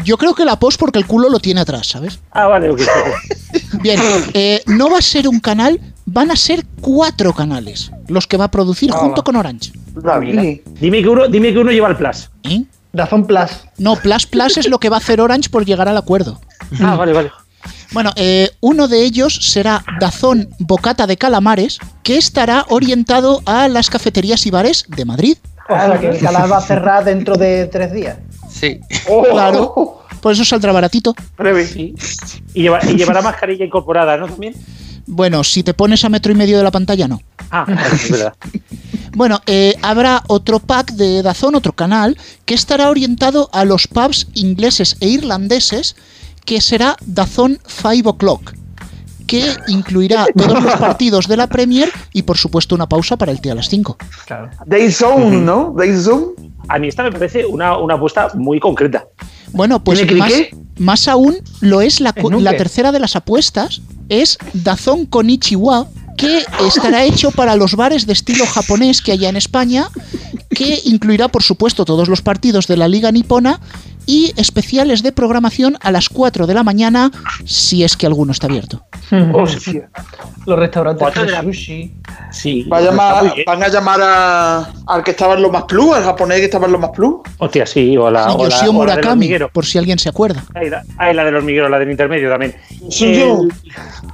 [0.04, 2.18] Yo creo que la post porque el culo lo tiene atrás, ¿sabes?
[2.30, 2.80] Ah, vale, ok.
[3.82, 4.00] Bien,
[4.32, 8.44] eh, no va a ser un canal, van a ser cuatro canales los que va
[8.46, 9.72] a producir junto con Orange.
[10.80, 12.30] Dime que uno, dime que uno lleva el plus.
[12.45, 12.64] ¿Eh?
[12.92, 13.51] Dazón Plus.
[13.78, 16.40] No, Plus Plus es lo que va a hacer Orange por llegar al acuerdo.
[16.80, 17.30] Ah, vale, vale.
[17.92, 23.90] Bueno, eh, uno de ellos será Dazón Bocata de Calamares, que estará orientado a las
[23.90, 25.38] cafeterías y bares de Madrid.
[25.68, 28.18] O sea, que el canal va a cerrar dentro de tres días.
[28.51, 28.80] Sí.
[29.32, 30.01] Claro.
[30.20, 31.14] Por eso saldrá baratito.
[31.72, 31.95] Sí.
[32.55, 34.26] Y, lleva- y llevará mascarilla incorporada, ¿no?
[34.28, 34.55] También.
[35.07, 37.20] Bueno, si te pones a metro y medio de la pantalla, no.
[37.51, 38.34] Ah, es verdad.
[39.14, 44.26] Bueno, eh, habrá otro pack de Dazón, otro canal, que estará orientado a los pubs
[44.34, 45.96] ingleses e irlandeses,
[46.44, 48.52] que será Dazón 5 O'Clock,
[49.26, 53.40] que incluirá todos los partidos de la Premier y, por supuesto, una pausa para el
[53.40, 53.96] té a las 5.
[54.26, 54.50] Claro.
[54.66, 55.72] Day Zone, ¿no?
[55.76, 56.26] Day Zone.
[56.68, 59.04] A mí esta me parece una, una apuesta muy concreta.
[59.52, 63.80] Bueno, pues ¿Tiene más, aún lo es la, cu- ¿Es la tercera de las apuestas,
[64.08, 65.86] es Dazón Konichiwa,
[66.24, 69.88] que estará hecho para los bares de estilo japonés que haya en España,
[70.50, 73.60] que incluirá, por supuesto, todos los partidos de la Liga Nipona
[74.07, 77.11] y especiales de programación a las 4 de la mañana,
[77.44, 78.84] si es que alguno está abierto.
[79.32, 79.88] Hostia.
[80.46, 81.94] Los restaurantes de de la- sushi.
[82.30, 82.62] Sí.
[82.64, 86.05] Va a llamar- van a llamar a- al que estaba en los más plus, al
[86.05, 87.16] japonés que estaba en los más plus.
[87.38, 89.98] Hostia, sí, o la, Y o la, Yoshio o la del Murakami, por si alguien
[89.98, 90.44] se acuerda.
[90.55, 92.55] Ahí la, ahí la del hormiguero, la del intermedio también.
[92.90, 93.42] Soy yo.
[93.42, 93.52] El-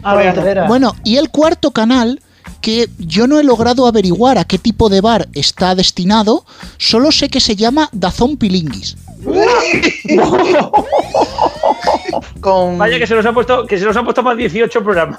[0.03, 0.64] Ah.
[0.68, 2.20] Bueno, y el cuarto canal,
[2.61, 6.44] que yo no he logrado averiguar a qué tipo de bar está destinado,
[6.78, 8.96] solo sé que se llama Dazón Pilinguis.
[12.40, 12.78] Con...
[12.78, 15.18] Vaya que se nos ha puesto, que se nos han puesto más 18 programas.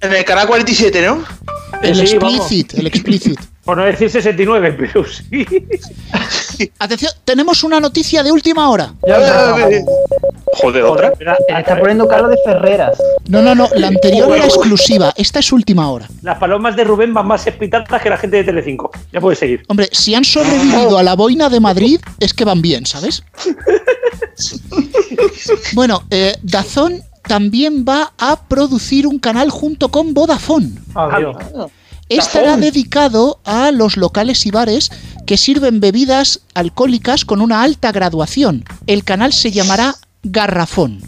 [0.00, 1.22] En el canal 47, ¿no?
[1.82, 2.34] El Sí, vamos.
[2.34, 3.40] explicit, el explicit.
[3.64, 5.46] Por no decir 69, pero sí.
[6.78, 8.92] Atención, tenemos una noticia de última hora.
[9.06, 11.12] Eh, Joder, Joder, otra.
[11.48, 12.98] está poniendo Carlos de Ferreras.
[13.28, 16.08] No, no, no, la anterior era exclusiva, esta es última hora.
[16.22, 18.90] Las palomas de Rubén van más espitadas que la gente de Telecinco.
[19.12, 19.62] Ya puedes seguir.
[19.68, 23.22] Hombre, si han sobrevivido a la boina de Madrid, es que van bien, ¿sabes?
[25.74, 30.72] Bueno, eh, Dazón también va a producir un canal junto con Vodafone.
[30.94, 31.36] Adiós.
[32.08, 34.90] Estará dedicado a los locales y bares
[35.26, 38.64] que sirven bebidas alcohólicas con una alta graduación.
[38.88, 41.00] El canal se llamará Garrafón.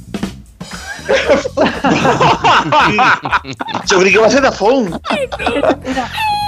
[3.89, 5.01] Yo creí que iba a ser Dazón.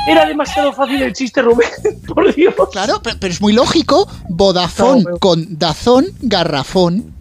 [0.07, 1.69] Era demasiado fácil el chiste, Rubén.
[2.07, 2.55] Por Dios.
[2.73, 4.07] Claro, pero, pero es muy lógico.
[4.29, 7.14] Vodafone pero- con Dazón, Garrafón.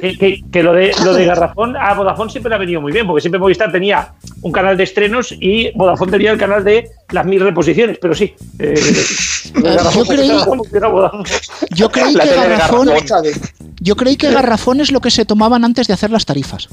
[0.00, 2.92] Que, que- que lo, de, lo de Garrafón a Vodafone siempre le ha venido muy
[2.92, 6.90] bien, porque siempre Movistar tenía un canal de estrenos y Vodafone tenía el canal de
[7.10, 8.34] las mil reposiciones, pero sí.
[8.58, 8.74] eh,
[9.94, 10.28] yo creí-.
[11.70, 12.88] Yo que Garrafón.
[13.80, 16.68] yo creí que Garrafón es lo que se tomaban antes de hacer las tarifas.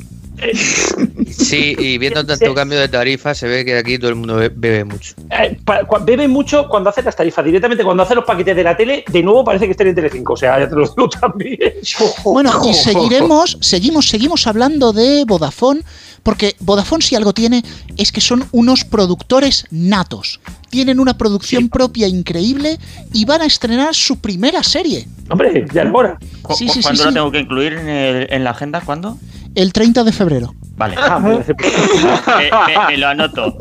[1.30, 4.50] Sí, y viendo tanto cambio de tarifa, se ve que aquí todo el mundo be-
[4.50, 5.14] bebe mucho.
[5.32, 7.46] Eh, pa- bebe mucho cuando hace las tarifas.
[7.46, 10.34] Directamente cuando hace los paquetes de la tele, de nuevo parece que esté en Telecinco.
[10.34, 11.60] O sea, ya te lo digo también.
[12.24, 15.82] Bueno, y seguiremos, seguimos, seguimos hablando de Vodafone,
[16.24, 17.64] porque Vodafone si algo tiene
[17.98, 20.40] es que son unos productores natos.
[20.70, 22.78] Tienen una producción propia increíble
[23.14, 25.08] y van a estrenar su primera serie.
[25.30, 26.18] Hombre, ya era hora.
[26.56, 28.82] Sí, sí, sí, ¿Cuándo lo tengo que incluir en, el- en la agenda?
[28.82, 29.18] ¿Cuándo?
[29.56, 30.56] El 30 de febrero.
[30.76, 30.95] Vale.
[30.97, 31.20] Ah,
[32.88, 33.58] me lo anoto.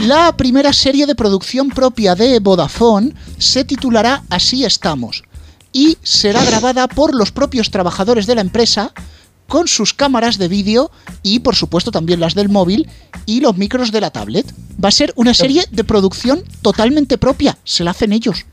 [0.00, 5.22] La primera serie de producción propia de Vodafone se titulará Así estamos
[5.72, 8.92] y será grabada por los propios trabajadores de la empresa
[9.46, 10.90] con sus cámaras de vídeo
[11.22, 12.88] y por supuesto también las del móvil
[13.24, 14.46] y los micros de la tablet.
[14.82, 18.46] Va a ser una serie de producción totalmente propia, se la hacen ellos.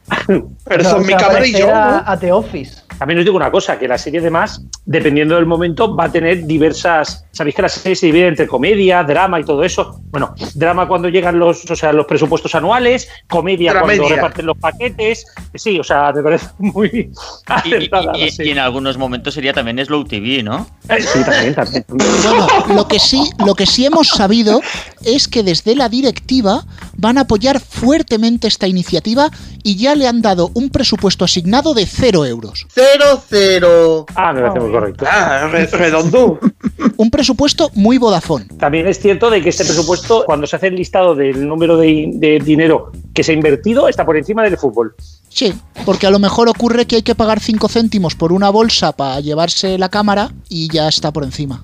[0.63, 1.67] Pero son mi cámara y yo.
[1.73, 2.84] a The Office.
[2.97, 6.45] También os digo una cosa, que la serie además, dependiendo del momento, va a tener
[6.45, 7.25] diversas.
[7.31, 9.99] Sabéis que la serie se divide entre comedia, drama y todo eso.
[10.11, 13.97] Bueno, drama cuando llegan los, o sea, los presupuestos anuales, comedia Dramedia.
[13.99, 15.25] cuando reparten los paquetes.
[15.53, 17.11] Sí, o sea, me parece muy Y, y-
[17.47, 20.67] acertada y- en algunos momentos sería también Slow TV, ¿no?
[20.89, 21.85] Eh, Sí, también, también.
[21.89, 24.61] Bueno, lo que sí, lo que sí hemos sabido
[25.03, 26.63] es que desde la directiva
[26.97, 29.29] van a apoyar fuertemente esta iniciativa
[29.63, 32.65] y ya le han dado un presupuesto asignado de cero euros.
[32.69, 32.84] Cero,
[33.27, 34.05] cero.
[34.15, 35.05] Ah, me parece muy correcto.
[35.09, 36.39] Ah, redondo.
[36.97, 38.45] Un presupuesto muy Vodafone.
[38.59, 42.09] También es cierto de que este presupuesto, cuando se hace el listado del número de,
[42.13, 44.95] de dinero que se ha invertido, está por encima del fútbol.
[45.29, 45.53] Sí,
[45.85, 49.19] porque a lo mejor ocurre que hay que pagar 5 céntimos por una bolsa para
[49.19, 51.63] llevarse la cámara y ya está por encima.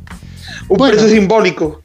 [0.68, 0.94] Un Bueno.
[0.98, 1.82] precio simbólico.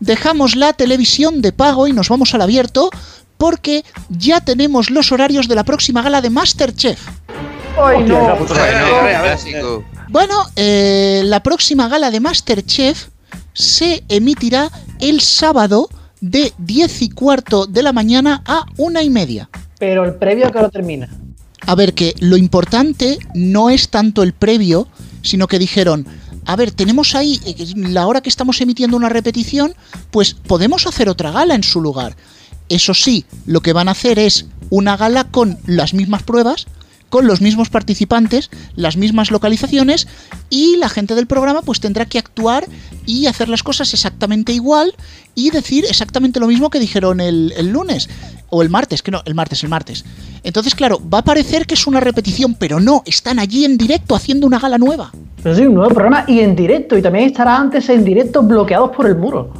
[0.00, 2.90] Dejamos la televisión de pago y nos vamos al abierto
[3.36, 7.00] porque ya tenemos los horarios de la próxima gala de Masterchef.
[7.74, 9.84] Clásico.
[10.08, 13.08] Bueno, eh, la próxima gala de Masterchef
[13.52, 14.70] se emitirá
[15.00, 15.88] el sábado
[16.20, 19.48] de 10 y cuarto de la mañana a una y media.
[19.78, 21.08] Pero el previo que lo termina.
[21.66, 24.86] A ver, que lo importante no es tanto el previo,
[25.22, 26.06] sino que dijeron,
[26.46, 29.74] a ver, tenemos ahí eh, la hora que estamos emitiendo una repetición,
[30.10, 32.16] pues podemos hacer otra gala en su lugar.
[32.68, 36.66] Eso sí, lo que van a hacer es una gala con las mismas pruebas,
[37.14, 40.08] con los mismos participantes, las mismas localizaciones
[40.50, 42.66] y la gente del programa pues tendrá que actuar
[43.06, 44.92] y hacer las cosas exactamente igual
[45.36, 48.10] y decir exactamente lo mismo que dijeron el, el lunes
[48.50, 50.04] o el martes, que no, el martes, el martes.
[50.42, 54.16] Entonces, claro, va a parecer que es una repetición, pero no, están allí en directo
[54.16, 55.12] haciendo una gala nueva.
[55.40, 56.98] Pero sí, un nuevo programa y en directo.
[56.98, 59.52] Y también estará antes en directo bloqueados por el muro.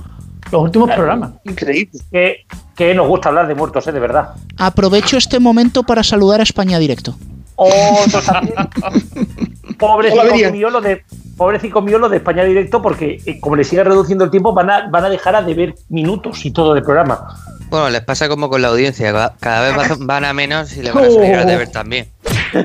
[0.51, 1.35] Los últimos programas.
[1.45, 2.01] Increíble.
[2.11, 3.93] Que, que nos gusta hablar de muertos, ¿eh?
[3.93, 4.31] De verdad.
[4.57, 7.15] Aprovecho este momento para saludar a España Directo.
[7.57, 8.55] Otros también.
[8.57, 11.03] Hola, Pobrecito mío, lo de,
[11.37, 14.71] pobrecito mío lo de España Directo, porque eh, como le sigue reduciendo el tiempo, van
[14.71, 17.37] a, van a dejar a deber minutos y todo del programa.
[17.71, 20.83] Bueno, les pasa como con la audiencia, ca- cada vez va- van a menos y
[20.83, 22.09] le van a salir a deber también.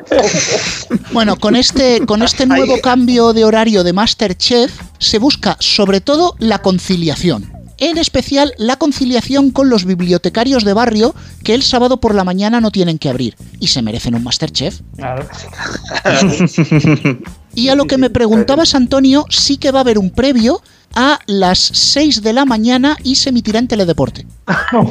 [1.12, 6.36] Bueno, con este, con este nuevo cambio de horario de Masterchef se busca sobre todo
[6.38, 7.52] la conciliación.
[7.80, 12.62] En especial la conciliación con los bibliotecarios de barrio que el sábado por la mañana
[12.62, 14.82] no tienen que abrir y se merecen un Masterchef.
[14.98, 15.26] Claro.
[17.56, 20.62] Y a lo que me preguntabas, Antonio, sí que va a haber un previo
[20.96, 24.26] a las 6 de la mañana y se emitirá en Teledeporte.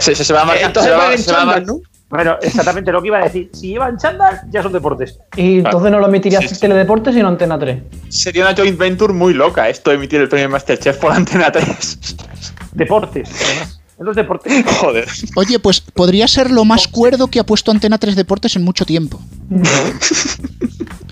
[0.00, 0.72] Se, se- se va a marcar.
[0.82, 0.90] Se
[1.32, 1.80] va- va ¿no?
[2.08, 3.50] Bueno, exactamente lo que iba a decir.
[3.52, 5.18] Si llevan chándal, ya son deportes.
[5.36, 6.54] Y entonces no lo emitirás Sí, sí.
[6.54, 7.82] en Teledeporte, sino Antena 3.
[8.10, 12.16] Sería una joint venture muy loca esto de emitir el premio Masterchef por Antena 3.
[12.74, 13.80] Deportes, además.
[13.98, 14.64] En los deportes.
[14.80, 15.08] Joder.
[15.36, 18.84] Oye, pues podría ser lo más cuerdo que ha puesto Antena 3 Deportes en mucho
[18.84, 19.20] tiempo.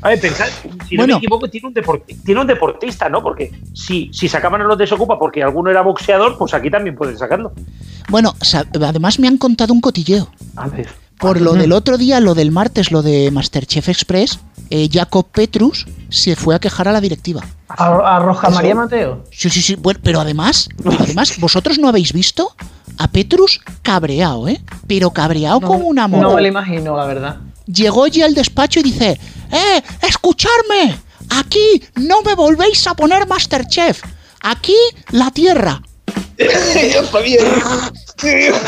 [0.02, 0.46] A ver, pensad,
[0.88, 1.14] si Bueno.
[1.14, 3.22] no me equivoco, tiene un, deporti- tiene un deportista, ¿no?
[3.22, 7.16] Porque si, si sacaban a los desocupa porque alguno era boxeador, pues aquí también pueden
[7.16, 7.52] sacarlo.
[8.10, 8.34] Bueno,
[8.82, 10.30] además me han contado un cotilleo.
[10.56, 10.88] A ver.
[11.18, 15.86] Por lo del otro día, lo del martes, lo de Masterchef Express, eh, Jacob Petrus
[16.10, 17.40] se fue a quejar a la directiva.
[17.68, 19.24] A, a Roja María Mateo.
[19.30, 19.76] Sí, sí, sí.
[19.76, 22.54] Bueno, pero además, pero además, ¿vosotros no habéis visto
[22.98, 24.60] a Petrus cabreado, eh?
[24.86, 26.22] Pero cabreado como una moto.
[26.22, 27.36] No me lo imagino, la verdad.
[27.66, 29.18] Llegó allí al despacho y dice,
[29.50, 30.98] ¡Eh, escucharme!
[31.30, 34.02] Aquí no me volvéis a poner Masterchef.
[34.42, 34.76] Aquí
[35.10, 35.80] la tierra.
[36.36, 37.40] Yo también.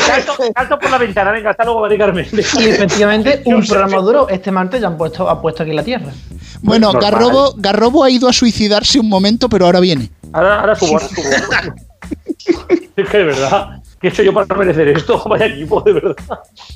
[0.05, 2.27] Salto, salto por la ventana, venga, hasta luego, María Carmen.
[2.31, 4.29] Y efectivamente, un programa duro.
[4.29, 6.11] Este martes ya han puesto, ha puesto aquí la tierra.
[6.61, 7.11] Bueno, normal.
[7.11, 10.09] Garrobo, Garrobo ha ido a suicidarse un momento, pero ahora viene.
[10.33, 11.29] Ahora, ahora subo, ahora subo.
[12.95, 15.23] es que de verdad, ¿qué he hecho yo para merecer esto?
[15.29, 16.15] Vaya equipo, de verdad.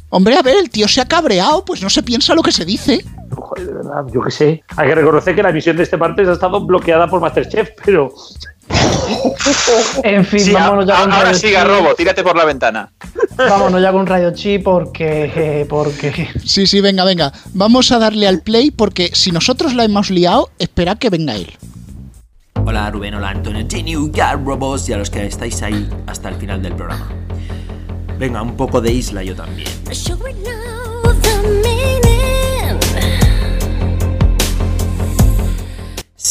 [0.09, 2.65] Hombre, a ver, el tío se ha cabreado, pues no se piensa lo que se
[2.65, 3.03] dice.
[3.32, 4.63] Joder, de verdad, yo qué sé.
[4.78, 8.13] Hay que reconocer que la emisión de este martes ha estado bloqueada por Masterchef, pero
[10.03, 11.51] En fin, Sí, vámonos ya a- con ahora Chi.
[11.51, 12.91] Garrobo, tírate por la ventana.
[13.36, 15.65] Vámonos ya con Radio Chi porque.
[15.69, 16.30] porque.
[16.45, 17.32] Sí, sí, venga, venga.
[17.53, 21.51] Vamos a darle al play porque si nosotros la hemos liado, espera que venga él.
[22.66, 26.36] Hola Rubén, hola Antonio, Geniu, ya Robos y a los que estáis ahí hasta el
[26.36, 27.09] final del programa.
[28.20, 29.68] Venga, un poco de isla yo también.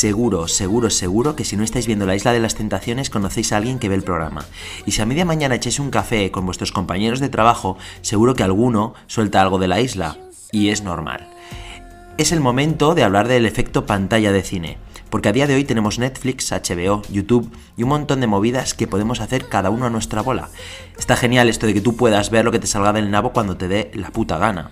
[0.00, 3.58] seguro, seguro, seguro que si no estáis viendo la Isla de las Tentaciones conocéis a
[3.58, 4.46] alguien que ve el programa.
[4.86, 8.42] Y si a media mañana echáis un café con vuestros compañeros de trabajo, seguro que
[8.42, 10.16] alguno suelta algo de la isla.
[10.52, 11.28] Y es normal.
[12.16, 14.78] Es el momento de hablar del efecto pantalla de cine.
[15.10, 18.86] Porque a día de hoy tenemos Netflix, HBO, YouTube y un montón de movidas que
[18.86, 20.48] podemos hacer cada uno a nuestra bola.
[20.98, 23.56] Está genial esto de que tú puedas ver lo que te salga del nabo cuando
[23.56, 24.70] te dé la puta gana.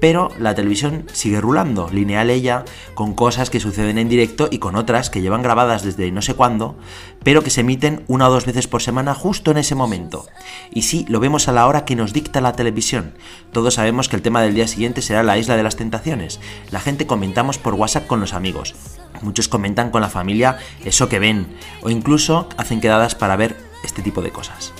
[0.00, 2.64] Pero la televisión sigue rulando, lineal ella,
[2.94, 6.34] con cosas que suceden en directo y con otras que llevan grabadas desde no sé
[6.34, 6.76] cuándo,
[7.22, 10.26] pero que se emiten una o dos veces por semana justo en ese momento.
[10.70, 13.14] Y sí, lo vemos a la hora que nos dicta la televisión.
[13.52, 16.40] Todos sabemos que el tema del día siguiente será la isla de las tentaciones.
[16.70, 18.74] La gente comentamos por WhatsApp con los amigos.
[19.22, 21.48] Muchos comentan con la familia eso que ven,
[21.82, 24.72] o incluso hacen quedadas para ver este tipo de cosas.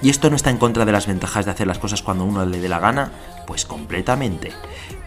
[0.00, 2.46] ¿Y esto no está en contra de las ventajas de hacer las cosas cuando uno
[2.46, 3.10] le dé la gana?
[3.48, 4.52] Pues completamente.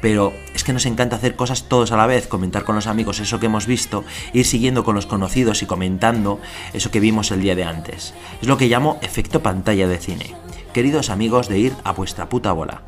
[0.02, 3.20] Pero es que nos encanta hacer cosas todos a la vez, comentar con los amigos
[3.20, 6.42] eso que hemos visto, ir siguiendo con los conocidos y comentando
[6.74, 8.14] eso que vimos el día de antes.
[8.42, 10.36] Es lo que llamo efecto pantalla de cine.
[10.74, 12.82] Queridos amigos de ir a vuestra puta bola.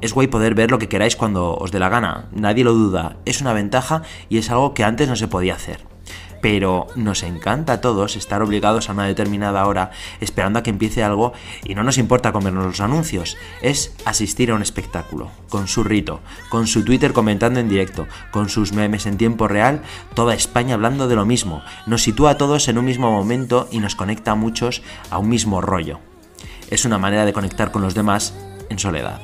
[0.00, 3.16] Es guay poder ver lo que queráis cuando os dé la gana, nadie lo duda,
[3.26, 5.93] es una ventaja y es algo que antes no se podía hacer
[6.44, 11.02] pero nos encanta a todos estar obligados a una determinada hora esperando a que empiece
[11.02, 11.32] algo
[11.64, 16.20] y no nos importa comernos los anuncios, es asistir a un espectáculo, con su rito,
[16.50, 19.80] con su Twitter comentando en directo, con sus memes en tiempo real,
[20.12, 23.78] toda España hablando de lo mismo, nos sitúa a todos en un mismo momento y
[23.78, 25.98] nos conecta a muchos a un mismo rollo.
[26.68, 28.34] Es una manera de conectar con los demás
[28.68, 29.18] en soledad.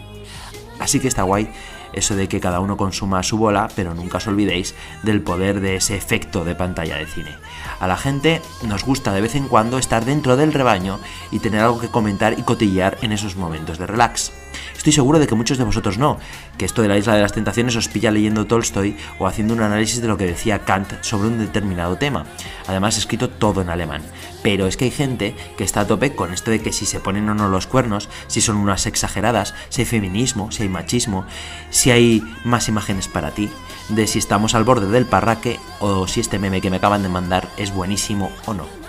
[0.79, 1.51] Así que está guay
[1.93, 5.77] eso de que cada uno consuma su bola, pero nunca os olvidéis del poder de
[5.77, 7.37] ese efecto de pantalla de cine.
[7.81, 11.61] A la gente nos gusta de vez en cuando estar dentro del rebaño y tener
[11.61, 14.33] algo que comentar y cotillear en esos momentos de relax.
[14.77, 16.19] Estoy seguro de que muchos de vosotros no,
[16.57, 19.63] que esto de la isla de las tentaciones os pilla leyendo Tolstoy o haciendo un
[19.63, 22.27] análisis de lo que decía Kant sobre un determinado tema.
[22.67, 24.03] Además, escrito todo en alemán.
[24.43, 27.01] Pero es que hay gente que está a tope con esto de que si se
[27.01, 31.25] ponen o no los cuernos, si son unas exageradas, si hay feminismo, si hay machismo,
[31.71, 33.51] si hay más imágenes para ti,
[33.91, 37.09] de si estamos al borde del parraque o si este meme que me acaban de
[37.09, 38.80] mandar es buenísimo o no.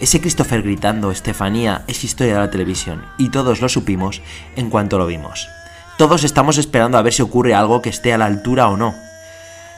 [0.00, 4.20] Ese Christopher gritando Estefanía es historia de la televisión y todos lo supimos
[4.54, 5.48] en cuanto lo vimos.
[5.96, 8.94] Todos estamos esperando a ver si ocurre algo que esté a la altura o no.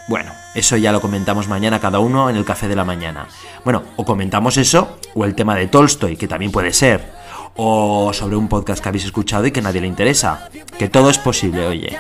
[0.09, 3.29] Bueno, eso ya lo comentamos mañana cada uno en el café de la mañana.
[3.65, 7.13] Bueno, o comentamos eso o el tema de Tolstoy, que también puede ser.
[7.55, 10.49] O sobre un podcast que habéis escuchado y que nadie le interesa.
[10.79, 11.97] Que todo es posible, oye.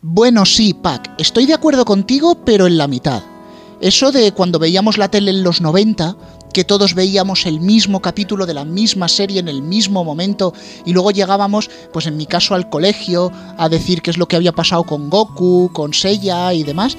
[0.00, 3.22] Bueno, sí, Pac, estoy de acuerdo contigo, pero en la mitad.
[3.80, 6.16] Eso de cuando veíamos la tele en los 90,
[6.52, 10.52] que todos veíamos el mismo capítulo de la misma serie en el mismo momento
[10.84, 14.34] y luego llegábamos, pues en mi caso al colegio, a decir qué es lo que
[14.34, 16.96] había pasado con Goku, con Seiya y demás,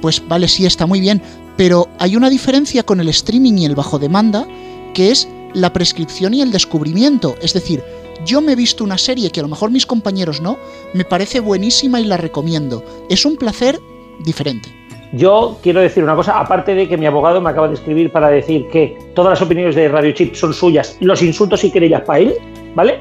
[0.00, 1.20] pues vale, sí está muy bien,
[1.56, 4.46] pero hay una diferencia con el streaming y el bajo demanda,
[4.94, 7.82] que es la prescripción y el descubrimiento, es decir,
[8.24, 10.58] yo me he visto una serie que a lo mejor mis compañeros no,
[10.94, 12.84] me parece buenísima y la recomiendo.
[13.08, 13.80] Es un placer
[14.22, 14.79] diferente.
[15.12, 18.28] Yo quiero decir una cosa, aparte de que mi abogado me acaba de escribir para
[18.28, 22.20] decir que todas las opiniones de Radio Chip son suyas, los insultos y querellas para
[22.20, 22.34] él,
[22.76, 23.00] ¿vale?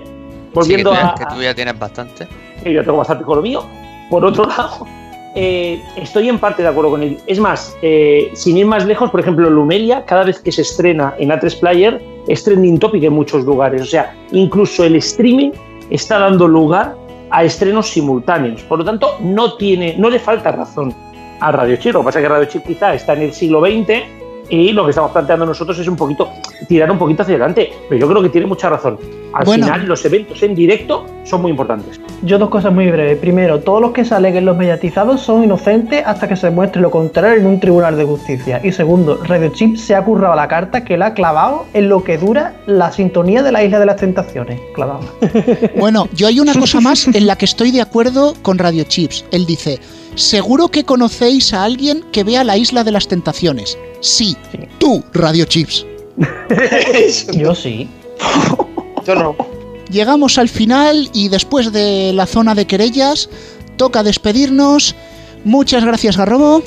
[0.54, 1.14] Volviendo a.
[1.16, 2.28] Que tú ya tienes bastante.
[2.66, 3.64] Y yo tengo bastante con lo mío.
[4.10, 4.88] Por otro lado,
[5.36, 7.20] eh, estoy en parte de acuerdo con él.
[7.28, 11.14] Es más, eh, sin ir más lejos, por ejemplo, Lumelia, cada vez que se estrena
[11.20, 13.84] en A3 Player, es trending topic en muchos lugares.
[13.84, 15.52] O sea, incluso el streaming
[15.92, 16.96] está dando lugar
[17.30, 18.64] a estrenos simultáneos.
[18.64, 20.96] Por lo tanto, no tiene, no le falta razón
[21.40, 21.94] a Radio Chip.
[21.94, 24.04] Lo que pasa es que Radio Chip quizá está en el siglo XX
[24.50, 26.32] y lo que estamos planteando nosotros es un poquito
[26.68, 27.72] tirar un poquito hacia adelante.
[27.88, 28.98] Pero yo creo que tiene mucha razón.
[29.34, 32.00] Al final, los eventos en directo son muy importantes.
[32.24, 33.18] Yo dos cosas muy breves.
[33.20, 36.92] Primero, todos los que salen en los mediatizados son inocentes hasta que se muestre lo
[36.92, 38.60] contrario en un tribunal de justicia.
[38.64, 42.04] Y segundo, Radio Chip se ha currado la carta que la ha clavado en lo
[42.04, 44.60] que dura la sintonía de la Isla de las Tentaciones.
[44.74, 45.02] Clavado.
[45.78, 49.26] Bueno, yo hay una cosa más en la que estoy de acuerdo con Radio Chips.
[49.32, 49.80] Él dice,
[50.16, 53.78] seguro que conocéis a alguien que vea la Isla de las Tentaciones.
[54.02, 54.36] Sí,
[54.78, 55.86] tú, Radio Chips.
[57.34, 57.90] Yo sí.
[59.10, 59.36] Yo no.
[59.90, 63.28] Llegamos al final y después de la zona de querellas,
[63.76, 64.96] toca despedirnos.
[65.44, 66.62] Muchas gracias, Garrobo.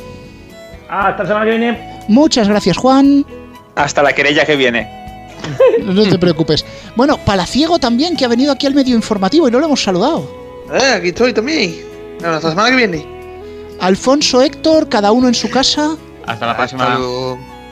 [0.88, 2.02] Hasta la semana que viene.
[2.08, 3.24] Muchas gracias, Juan.
[3.76, 4.88] Hasta la querella que viene.
[5.82, 6.64] No te preocupes.
[6.94, 10.24] Bueno, Palaciego también, que ha venido aquí al medio informativo y no lo hemos saludado.
[10.72, 11.74] Eh, aquí estoy también.
[12.20, 13.06] Bueno, hasta la semana que viene.
[13.80, 15.96] Alfonso, Héctor, cada uno en su casa.
[16.24, 16.96] Hasta la próxima.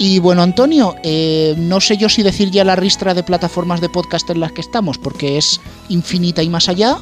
[0.03, 3.91] Y bueno, Antonio, eh, no sé yo si decir ya la ristra de plataformas de
[3.91, 6.97] podcast en las que estamos, porque es infinita y más allá.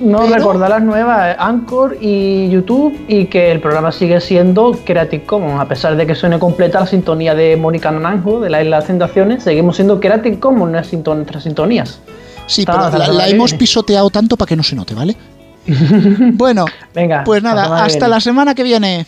[0.00, 5.24] No, Pero- recordar las nuevas, Anchor y YouTube, y que el programa sigue siendo Creative
[5.26, 5.60] Commons.
[5.60, 8.86] A pesar de que suene completa la sintonía de Mónica Naranjo, de la Isla de
[8.86, 12.00] Tentaciones, seguimos siendo Creative Commons nuestras sinton- nuestras sintonías.
[12.46, 14.74] Sí, Está pero la, la la semana que hemos pisoteado tanto para que no se
[14.74, 15.14] note, ¿vale?
[16.32, 19.04] bueno, Venga, pues hasta la nada, hasta la semana que viene.